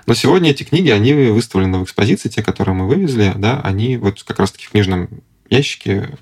Но 0.07 0.13
сегодня 0.13 0.51
эти 0.51 0.65
книги, 0.65 0.91
они 0.91 1.15
выставлены 1.15 1.79
в 1.79 1.85
экспозиции, 1.85 2.29
те, 2.29 2.43
которые 2.43 2.75
мы 2.75 2.87
вывезли, 2.87 3.33
да, 3.37 3.61
они 3.63 3.97
вот 3.97 4.23
как 4.23 4.39
раз-таки 4.39 4.67
в 4.67 4.71
книжном 4.73 5.09
ящике 5.49 6.19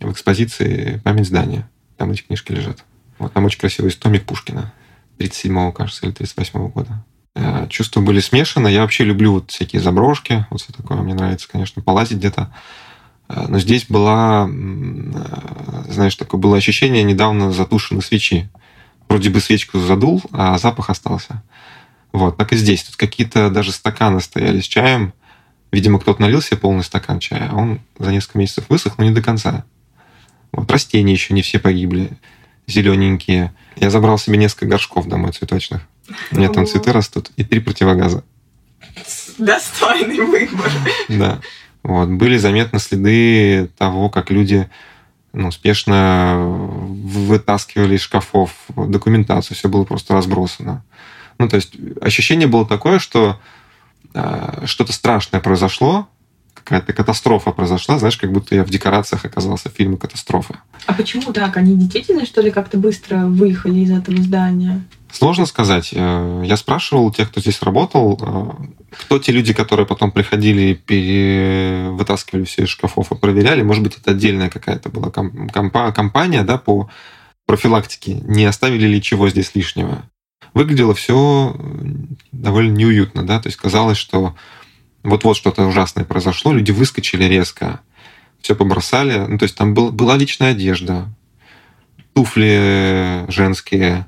в 0.00 0.12
экспозиции 0.12 1.00
«Память 1.02 1.26
здания». 1.26 1.68
Там 1.96 2.10
эти 2.10 2.20
книжки 2.20 2.52
лежат. 2.52 2.84
Вот 3.18 3.32
там 3.32 3.46
очень 3.46 3.58
красивый 3.58 3.90
истомик 3.90 4.26
Пушкина 4.26 4.74
37-го, 5.18 5.72
кажется, 5.72 6.06
или 6.06 6.14
38-го 6.14 6.68
года. 6.68 7.04
Э, 7.34 7.66
чувства 7.68 8.00
были 8.00 8.20
смешаны. 8.20 8.68
Я 8.68 8.80
вообще 8.82 9.04
люблю 9.04 9.32
вот 9.32 9.50
всякие 9.50 9.82
заброшки. 9.82 10.46
Вот 10.50 10.60
все 10.60 10.72
такое. 10.72 10.98
Мне 10.98 11.14
нравится, 11.14 11.48
конечно, 11.48 11.82
полазить 11.82 12.18
где-то. 12.18 12.52
Э, 13.28 13.46
но 13.48 13.58
здесь 13.58 13.86
была, 13.88 14.48
э, 14.48 15.90
знаешь, 15.90 16.16
такое 16.16 16.40
было 16.40 16.56
ощущение 16.56 17.02
недавно 17.02 17.52
затушены 17.52 18.00
свечи. 18.00 18.48
Вроде 19.08 19.30
бы 19.30 19.40
свечку 19.40 19.78
задул, 19.78 20.22
а 20.32 20.58
запах 20.58 20.90
остался. 20.90 21.42
Вот, 22.12 22.38
так 22.38 22.52
и 22.52 22.56
здесь. 22.56 22.82
Тут 22.84 22.96
какие-то 22.96 23.50
даже 23.50 23.72
стаканы 23.72 24.20
стояли 24.20 24.60
с 24.60 24.64
чаем. 24.64 25.12
Видимо, 25.70 25.98
кто-то 25.98 26.22
налил 26.22 26.40
себе 26.40 26.56
полный 26.56 26.84
стакан 26.84 27.18
чая, 27.18 27.50
а 27.52 27.56
он 27.56 27.80
за 27.98 28.10
несколько 28.10 28.38
месяцев 28.38 28.64
высох, 28.68 28.96
но 28.96 29.04
не 29.04 29.10
до 29.10 29.20
конца. 29.20 29.64
Вот, 30.52 30.70
растения 30.70 31.12
еще 31.12 31.34
не 31.34 31.42
все 31.42 31.58
погибли, 31.58 32.16
зелененькие. 32.66 33.52
Я 33.76 33.90
забрал 33.90 34.18
себе 34.18 34.38
несколько 34.38 34.66
горшков 34.66 35.06
домой 35.06 35.32
цветочных. 35.32 35.82
У 36.30 36.36
меня 36.36 36.48
там 36.48 36.66
цветы 36.66 36.92
растут 36.92 37.30
и 37.36 37.44
три 37.44 37.60
противогаза. 37.60 38.24
Достойный 39.38 40.20
выбор. 40.20 40.70
Да. 41.08 41.40
Вот. 41.82 42.08
Были 42.08 42.36
заметны 42.36 42.78
следы 42.78 43.70
того, 43.76 44.08
как 44.10 44.30
люди 44.30 44.68
ну, 45.32 45.48
успешно 45.48 46.36
вытаскивали 46.38 47.96
из 47.96 48.00
шкафов 48.00 48.52
документацию, 48.74 49.56
все 49.56 49.68
было 49.68 49.84
просто 49.84 50.14
разбросано. 50.14 50.82
Ну, 51.38 51.48
то 51.48 51.56
есть 51.56 51.74
ощущение 52.00 52.48
было 52.48 52.66
такое, 52.66 52.98
что 52.98 53.38
э, 54.14 54.62
что-то 54.64 54.92
страшное 54.94 55.40
произошло, 55.40 56.08
какая-то 56.56 56.92
катастрофа 56.92 57.52
произошла, 57.52 57.98
знаешь, 57.98 58.16
как 58.16 58.32
будто 58.32 58.54
я 58.54 58.64
в 58.64 58.70
декорациях 58.70 59.24
оказался 59.24 59.68
в 59.68 59.72
фильме 59.72 59.96
«Катастрофа». 59.96 60.56
А 60.86 60.94
почему 60.94 61.32
так? 61.32 61.56
Они 61.56 61.76
действительно, 61.76 62.26
что 62.26 62.40
ли, 62.40 62.50
как-то 62.50 62.78
быстро 62.78 63.26
выехали 63.26 63.80
из 63.80 63.90
этого 63.90 64.20
здания? 64.22 64.82
Сложно 65.12 65.46
сказать. 65.46 65.90
Э, 65.92 66.42
я 66.44 66.56
спрашивал 66.56 67.12
тех, 67.12 67.30
кто 67.30 67.40
здесь 67.40 67.62
работал, 67.62 68.18
э, 68.20 68.64
кто 68.90 69.18
те 69.18 69.32
люди, 69.32 69.52
которые 69.52 69.86
потом 69.86 70.10
приходили 70.10 70.74
пере... 70.74 71.90
вытаскивали 71.90 72.44
все 72.44 72.64
из 72.64 72.68
шкафов 72.68 73.12
и 73.12 73.14
проверяли. 73.14 73.62
Может 73.62 73.82
быть, 73.82 73.96
это 73.96 74.10
отдельная 74.10 74.50
какая-то 74.50 74.88
была 74.88 75.10
компа- 75.10 75.92
компания 75.92 76.42
да, 76.42 76.58
по 76.58 76.90
профилактике. 77.46 78.14
Не 78.24 78.44
оставили 78.44 78.86
ли 78.86 79.00
чего 79.00 79.28
здесь 79.28 79.54
лишнего. 79.54 80.02
Выглядело 80.52 80.94
все 80.94 81.56
довольно 82.32 82.74
неуютно. 82.74 83.26
Да? 83.26 83.40
То 83.40 83.48
есть 83.48 83.58
казалось, 83.58 83.98
что 83.98 84.34
вот-вот 85.06 85.36
что-то 85.36 85.64
ужасное 85.66 86.04
произошло, 86.04 86.52
люди 86.52 86.72
выскочили 86.72 87.24
резко, 87.24 87.80
все 88.40 88.54
побросали. 88.54 89.18
Ну, 89.18 89.38
то 89.38 89.44
есть 89.44 89.56
там 89.56 89.74
был, 89.74 89.92
была 89.92 90.16
личная 90.16 90.50
одежда, 90.50 91.08
туфли 92.14 93.24
женские, 93.28 94.06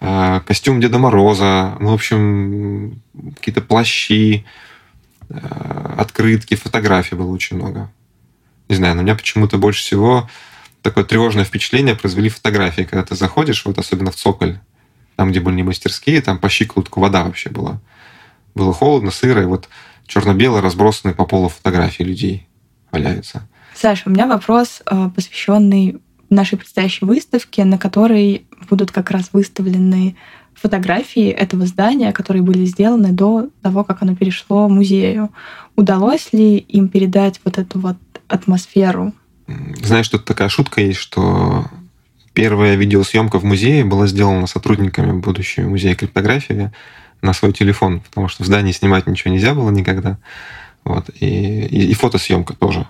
а, 0.00 0.40
костюм 0.40 0.80
Деда 0.80 0.98
Мороза, 0.98 1.76
ну, 1.80 1.90
в 1.90 1.94
общем, 1.94 3.00
какие-то 3.36 3.60
плащи, 3.62 4.44
а, 5.30 5.94
открытки, 5.98 6.54
фотографий 6.54 7.14
было 7.14 7.30
очень 7.30 7.56
много. 7.56 7.90
Не 8.68 8.76
знаю, 8.76 8.96
на 8.96 9.02
меня 9.02 9.14
почему-то 9.14 9.58
больше 9.58 9.80
всего 9.80 10.28
такое 10.82 11.04
тревожное 11.04 11.44
впечатление 11.44 11.96
произвели 11.96 12.28
фотографии, 12.28 12.82
когда 12.82 13.04
ты 13.04 13.16
заходишь, 13.16 13.64
вот 13.64 13.78
особенно 13.78 14.10
в 14.10 14.16
Цоколь, 14.16 14.58
там, 15.16 15.30
где 15.30 15.40
были 15.40 15.56
не 15.56 15.62
мастерские, 15.62 16.20
там 16.20 16.38
по 16.38 16.48
щиколотку 16.48 17.00
вода 17.00 17.24
вообще 17.24 17.50
была. 17.50 17.80
Было 18.54 18.72
холодно, 18.72 19.10
сыро, 19.10 19.42
и 19.42 19.46
вот 19.46 19.68
черно-белые 20.06 20.62
разбросанные 20.62 21.14
по 21.14 21.24
полу 21.24 21.48
фотографии 21.48 22.02
людей 22.02 22.48
валяются. 22.92 23.48
Саша, 23.74 24.04
у 24.06 24.10
меня 24.10 24.26
вопрос, 24.26 24.82
э, 24.86 25.10
посвященный 25.14 26.00
нашей 26.30 26.58
предстоящей 26.58 27.04
выставке, 27.04 27.64
на 27.64 27.78
которой 27.78 28.46
будут 28.68 28.90
как 28.90 29.10
раз 29.10 29.30
выставлены 29.32 30.16
фотографии 30.54 31.28
этого 31.28 31.66
здания, 31.66 32.12
которые 32.12 32.42
были 32.42 32.64
сделаны 32.64 33.12
до 33.12 33.50
того, 33.62 33.84
как 33.84 34.02
оно 34.02 34.16
перешло 34.16 34.68
музею. 34.68 35.30
Удалось 35.76 36.32
ли 36.32 36.56
им 36.56 36.88
передать 36.88 37.40
вот 37.44 37.58
эту 37.58 37.78
вот 37.78 37.96
атмосферу? 38.28 39.12
Знаешь, 39.82 40.08
тут 40.08 40.24
такая 40.24 40.48
шутка 40.48 40.80
есть, 40.80 40.98
что 40.98 41.66
первая 42.32 42.74
видеосъемка 42.74 43.38
в 43.38 43.44
музее 43.44 43.84
была 43.84 44.06
сделана 44.06 44.46
сотрудниками 44.46 45.12
будущего 45.12 45.68
музея 45.68 45.94
криптографии 45.94 46.72
на 47.22 47.32
свой 47.32 47.52
телефон, 47.52 48.00
потому 48.00 48.28
что 48.28 48.42
в 48.42 48.46
здании 48.46 48.72
снимать 48.72 49.06
ничего 49.06 49.32
нельзя 49.32 49.54
было 49.54 49.70
никогда. 49.70 50.18
Вот. 50.84 51.10
И, 51.20 51.26
и, 51.26 51.90
и 51.90 51.94
фотосъемка 51.94 52.54
тоже 52.54 52.86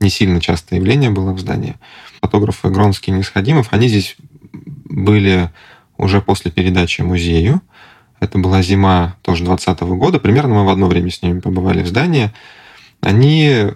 не 0.00 0.10
сильно 0.10 0.40
частое 0.40 0.78
явление 0.78 1.10
было 1.10 1.32
в 1.32 1.40
здании. 1.40 1.76
Фотографы 2.20 2.68
Гронский 2.68 3.12
и 3.12 3.16
Нисходимов, 3.16 3.68
они 3.72 3.88
здесь 3.88 4.16
были 4.52 5.50
уже 5.96 6.20
после 6.20 6.50
передачи 6.50 7.02
музею. 7.02 7.60
Это 8.20 8.38
была 8.38 8.62
зима 8.62 9.16
тоже 9.22 9.44
2020 9.44 9.82
года. 9.98 10.18
Примерно 10.18 10.54
мы 10.54 10.64
в 10.64 10.68
одно 10.68 10.86
время 10.86 11.10
с 11.10 11.22
ними 11.22 11.40
побывали 11.40 11.82
в 11.82 11.88
здании. 11.88 12.32
Они 13.00 13.66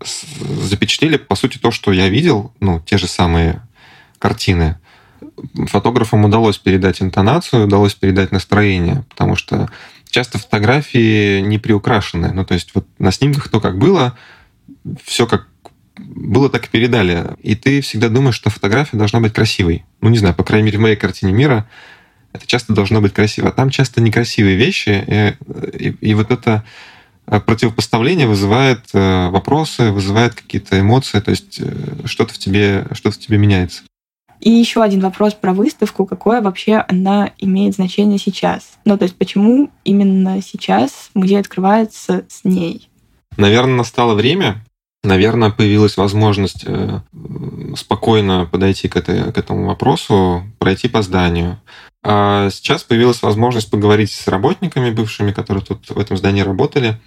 запечатлели, 0.00 1.16
по 1.16 1.36
сути, 1.36 1.58
то, 1.58 1.70
что 1.70 1.92
я 1.92 2.08
видел, 2.08 2.52
ну, 2.60 2.80
те 2.80 2.98
же 2.98 3.06
самые 3.06 3.62
картины 4.18 4.78
фотографам 5.66 6.24
удалось 6.24 6.58
передать 6.58 7.02
интонацию, 7.02 7.64
удалось 7.64 7.94
передать 7.94 8.32
настроение, 8.32 9.04
потому 9.08 9.36
что 9.36 9.70
часто 10.08 10.38
фотографии 10.38 11.40
не 11.40 11.58
приукрашены. 11.58 12.32
Ну, 12.32 12.44
то 12.44 12.54
есть 12.54 12.70
вот 12.74 12.86
на 12.98 13.12
снимках 13.12 13.48
то, 13.48 13.60
как 13.60 13.78
было, 13.78 14.16
все 15.04 15.26
как 15.26 15.48
было, 15.98 16.50
так 16.50 16.66
и 16.66 16.70
передали. 16.70 17.24
И 17.42 17.54
ты 17.54 17.80
всегда 17.80 18.08
думаешь, 18.08 18.34
что 18.34 18.50
фотография 18.50 18.96
должна 18.96 19.20
быть 19.20 19.32
красивой. 19.32 19.84
Ну, 20.00 20.10
не 20.10 20.18
знаю, 20.18 20.34
по 20.34 20.44
крайней 20.44 20.66
мере, 20.66 20.78
в 20.78 20.82
моей 20.82 20.96
картине 20.96 21.32
мира 21.32 21.68
это 22.32 22.46
часто 22.46 22.74
должно 22.74 23.00
быть 23.00 23.14
красиво. 23.14 23.48
А 23.48 23.52
там 23.52 23.70
часто 23.70 24.00
некрасивые 24.00 24.56
вещи, 24.56 25.04
и, 25.06 25.88
и, 25.88 25.96
и 26.10 26.14
вот 26.14 26.30
это 26.30 26.64
противопоставление 27.26 28.26
вызывает 28.26 28.84
э, 28.92 29.28
вопросы, 29.30 29.90
вызывает 29.90 30.34
какие-то 30.34 30.78
эмоции, 30.78 31.18
то 31.18 31.32
есть 31.32 31.58
э, 31.58 31.74
что-то 32.04 32.32
в 32.32 32.38
тебе, 32.38 32.86
что-то 32.92 33.16
в 33.16 33.18
тебе 33.18 33.36
меняется. 33.36 33.82
И 34.40 34.50
еще 34.50 34.82
один 34.82 35.00
вопрос 35.00 35.34
про 35.34 35.52
выставку. 35.52 36.06
Какое 36.06 36.40
вообще 36.40 36.84
она 36.88 37.32
имеет 37.38 37.74
значение 37.74 38.18
сейчас? 38.18 38.72
Ну, 38.84 38.96
то 38.96 39.04
есть 39.04 39.16
почему 39.16 39.70
именно 39.84 40.40
сейчас 40.42 41.10
музей 41.14 41.40
открывается 41.40 42.24
с 42.28 42.44
ней? 42.44 42.88
Наверное, 43.36 43.76
настало 43.76 44.14
время, 44.14 44.64
наверное, 45.02 45.50
появилась 45.50 45.96
возможность 45.96 46.64
э, 46.66 47.00
спокойно 47.76 48.48
подойти 48.50 48.88
к, 48.88 48.96
этой, 48.96 49.32
к 49.32 49.38
этому 49.38 49.66
вопросу, 49.66 50.44
пройти 50.58 50.88
по 50.88 51.02
зданию. 51.02 51.60
А 52.02 52.50
сейчас 52.50 52.84
появилась 52.84 53.22
возможность 53.22 53.70
поговорить 53.70 54.12
с 54.12 54.28
работниками 54.28 54.90
бывшими, 54.90 55.32
которые 55.32 55.64
тут 55.64 55.90
в 55.90 55.98
этом 55.98 56.16
здании 56.16 56.42
работали, 56.42 57.00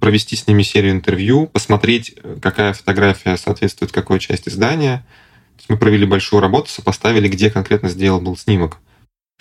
провести 0.00 0.36
с 0.36 0.46
ними 0.46 0.62
серию 0.62 0.92
интервью, 0.92 1.46
посмотреть, 1.46 2.14
какая 2.42 2.72
фотография 2.74 3.36
соответствует 3.36 3.90
какой 3.90 4.20
части 4.20 4.50
здания. 4.50 5.04
Мы 5.68 5.76
провели 5.76 6.06
большую 6.06 6.40
работу, 6.40 6.70
сопоставили, 6.70 7.28
где 7.28 7.50
конкретно 7.50 7.88
сделал 7.88 8.20
был 8.20 8.36
снимок. 8.36 8.78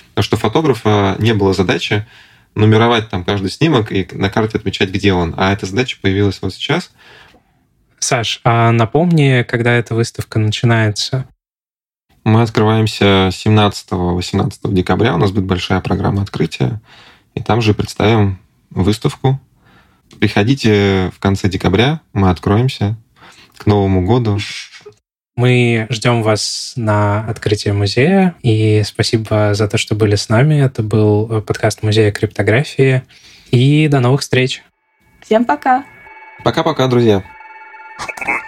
Потому 0.09 0.23
что 0.23 0.37
фотографа 0.37 1.15
не 1.19 1.33
было 1.33 1.53
задачи 1.53 2.05
нумеровать 2.55 3.09
там 3.09 3.23
каждый 3.23 3.49
снимок 3.49 3.91
и 3.91 4.07
на 4.11 4.29
карте 4.29 4.57
отмечать, 4.57 4.89
где 4.89 5.13
он. 5.13 5.33
А 5.37 5.51
эта 5.51 5.65
задача 5.65 5.97
появилась 6.01 6.39
вот 6.41 6.53
сейчас— 6.53 6.91
Саш, 8.03 8.41
а 8.43 8.73
напомни, 8.73 9.45
когда 9.47 9.71
эта 9.71 9.95
выставка 9.95 10.37
начинается? 10.37 11.25
Мы 12.25 12.41
открываемся 12.41 13.29
17-18 13.29 14.73
декабря. 14.73 15.15
У 15.15 15.17
нас 15.17 15.31
будет 15.31 15.45
большая 15.45 15.79
программа 15.79 16.21
открытия. 16.21 16.81
И 17.33 17.41
там 17.41 17.61
же 17.61 17.73
представим 17.73 18.39
выставку. 18.71 19.39
Приходите 20.19 21.13
в 21.15 21.19
конце 21.19 21.47
декабря, 21.47 22.01
мы 22.11 22.29
откроемся 22.29 22.97
к 23.55 23.65
Новому 23.67 24.05
году. 24.05 24.37
Мы 25.35 25.87
ждем 25.89 26.21
вас 26.21 26.73
на 26.75 27.25
открытие 27.27 27.73
музея, 27.73 28.35
и 28.43 28.83
спасибо 28.85 29.55
за 29.55 29.67
то, 29.67 29.77
что 29.79 29.95
были 29.95 30.15
с 30.15 30.29
нами. 30.29 30.63
Это 30.63 30.83
был 30.83 31.41
подкаст 31.41 31.81
Музея 31.81 32.11
криптографии. 32.11 33.01
И 33.49 33.87
до 33.87 33.99
новых 33.99 34.21
встреч. 34.21 34.63
Всем 35.21 35.45
пока. 35.45 35.85
Пока-пока, 36.43 36.87
друзья. 36.87 37.23
Upon 37.99 38.43